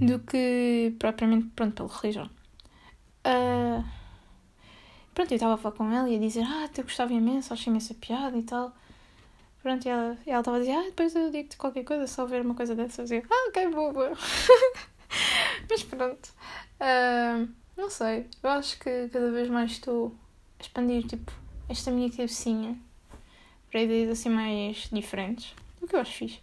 Do 0.00 0.18
que 0.18 0.94
propriamente, 0.98 1.48
pronto, 1.54 1.74
pela 1.74 2.00
religião. 2.00 2.30
Uh, 3.24 3.84
pronto, 5.14 5.30
eu 5.30 5.36
estava 5.36 5.54
a 5.54 5.56
falar 5.56 5.76
com 5.76 5.92
ela 5.92 6.08
e 6.08 6.16
a 6.16 6.18
dizer, 6.18 6.44
ah, 6.44 6.68
te 6.68 6.82
gostava 6.82 7.12
imenso, 7.12 7.52
achei 7.52 7.70
imensa 7.70 7.94
piada 7.94 8.36
e 8.36 8.42
tal. 8.42 8.74
Pronto, 9.62 9.86
e 9.86 9.88
ela 9.88 10.18
estava 10.24 10.56
a 10.56 10.60
dizer, 10.60 10.72
ah, 10.72 10.82
depois 10.82 11.14
eu 11.14 11.30
digo-te 11.30 11.56
qualquer 11.56 11.84
coisa, 11.84 12.06
só 12.06 12.26
ver 12.26 12.44
uma 12.44 12.54
coisa 12.54 12.74
dessa. 12.74 13.02
Eu 13.02 13.04
dizia, 13.04 13.22
ah, 13.30 13.48
ok, 13.48 13.68
boa. 13.70 14.12
Mas 15.70 15.82
pronto. 15.84 16.30
Uh, 16.80 17.48
não 17.76 17.88
sei, 17.88 18.26
eu 18.42 18.50
acho 18.50 18.78
que 18.78 19.08
cada 19.08 19.30
vez 19.30 19.48
mais 19.48 19.72
estou 19.72 20.14
a 20.58 20.62
expandir, 20.62 21.06
tipo, 21.06 21.32
esta 21.68 21.90
minha 21.90 22.10
cabecinha 22.10 22.76
para 23.70 23.82
ideias 23.82 24.10
assim 24.10 24.28
mais 24.28 24.88
diferentes. 24.92 25.54
O 25.80 25.86
que 25.86 25.96
eu 25.96 26.00
acho 26.00 26.12
fixe. 26.12 26.40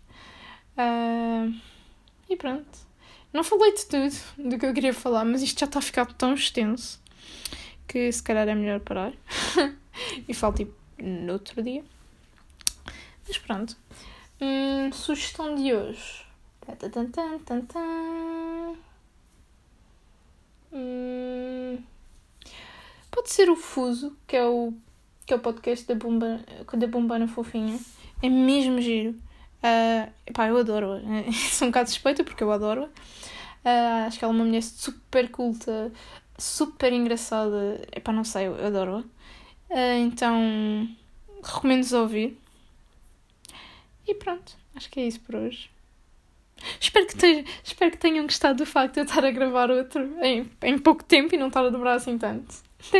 Uh, 0.79 1.53
e 2.29 2.37
pronto. 2.37 2.87
Não 3.33 3.43
falei 3.43 3.73
de 3.73 3.85
tudo 3.85 4.15
do 4.49 4.57
que 4.57 4.65
eu 4.65 4.73
queria 4.73 4.93
falar, 4.93 5.25
mas 5.25 5.41
isto 5.41 5.59
já 5.59 5.65
está 5.65 5.79
a 5.79 5.81
ficar 5.81 6.05
tão 6.13 6.33
extenso 6.33 7.01
que 7.85 8.09
se 8.11 8.23
calhar 8.23 8.47
é 8.47 8.55
melhor 8.55 8.79
parar. 8.79 9.13
e 10.27 10.33
falo 10.33 10.53
tipo 10.53 10.73
no 10.97 11.33
outro 11.33 11.61
dia. 11.61 11.83
Mas 13.27 13.37
pronto. 13.37 13.75
Hum, 14.39 14.91
sugestão 14.93 15.53
de 15.55 15.73
hoje. 15.73 16.25
Hum, 20.71 21.83
pode 23.11 23.31
ser 23.31 23.49
o 23.49 23.55
Fuso, 23.55 24.15
que 24.25 24.37
é 24.37 24.45
o, 24.45 24.73
que 25.25 25.33
é 25.33 25.35
o 25.35 25.39
podcast 25.39 25.85
da 25.85 25.95
Bomba, 25.95 26.39
da 26.77 26.87
Bombana 26.87 27.27
Fofinha. 27.27 27.77
É 28.21 28.29
mesmo 28.29 28.79
giro. 28.79 29.28
Uh, 29.59 30.33
pá, 30.33 30.47
eu 30.47 30.57
adoro-a. 30.57 30.99
Sou 31.51 31.67
um 31.67 31.71
bocado 31.71 31.89
suspeita 31.89 32.23
porque 32.23 32.43
eu 32.43 32.51
adoro-a. 32.51 32.85
Uh, 32.85 34.07
acho 34.07 34.17
que 34.17 34.23
ela 34.23 34.33
é 34.33 34.35
uma 34.35 34.45
mulher 34.45 34.63
super 34.63 35.29
culta, 35.29 35.91
super 36.37 36.93
engraçada. 36.93 37.81
Epá, 37.95 38.11
não 38.11 38.23
sei, 38.23 38.47
eu 38.47 38.65
adoro-a. 38.65 38.99
Uh, 38.99 39.99
então, 40.01 40.89
recomendo-vos 41.43 41.93
ouvir. 41.93 42.37
E 44.07 44.15
pronto, 44.15 44.53
acho 44.75 44.89
que 44.89 44.99
é 44.99 45.07
isso 45.07 45.19
por 45.19 45.35
hoje. 45.35 45.69
Espero 46.79 47.07
que, 47.07 47.15
tenham, 47.15 47.43
espero 47.63 47.91
que 47.91 47.97
tenham 47.97 48.25
gostado 48.25 48.57
do 48.57 48.65
facto 48.65 48.95
de 48.95 48.99
eu 49.01 49.03
estar 49.05 49.23
a 49.23 49.31
gravar 49.31 49.71
outro 49.71 50.01
em, 50.21 50.49
em 50.63 50.77
pouco 50.77 51.03
tempo 51.03 51.33
e 51.33 51.37
não 51.37 51.47
estar 51.47 51.65
a 51.65 51.69
demorar 51.69 51.93
assim 51.95 52.17
tanto. 52.17 52.53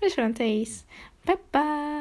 Mas 0.00 0.14
pronto, 0.14 0.40
é 0.40 0.48
isso. 0.48 0.84
Bye 1.24 1.38
bye! 1.52 1.97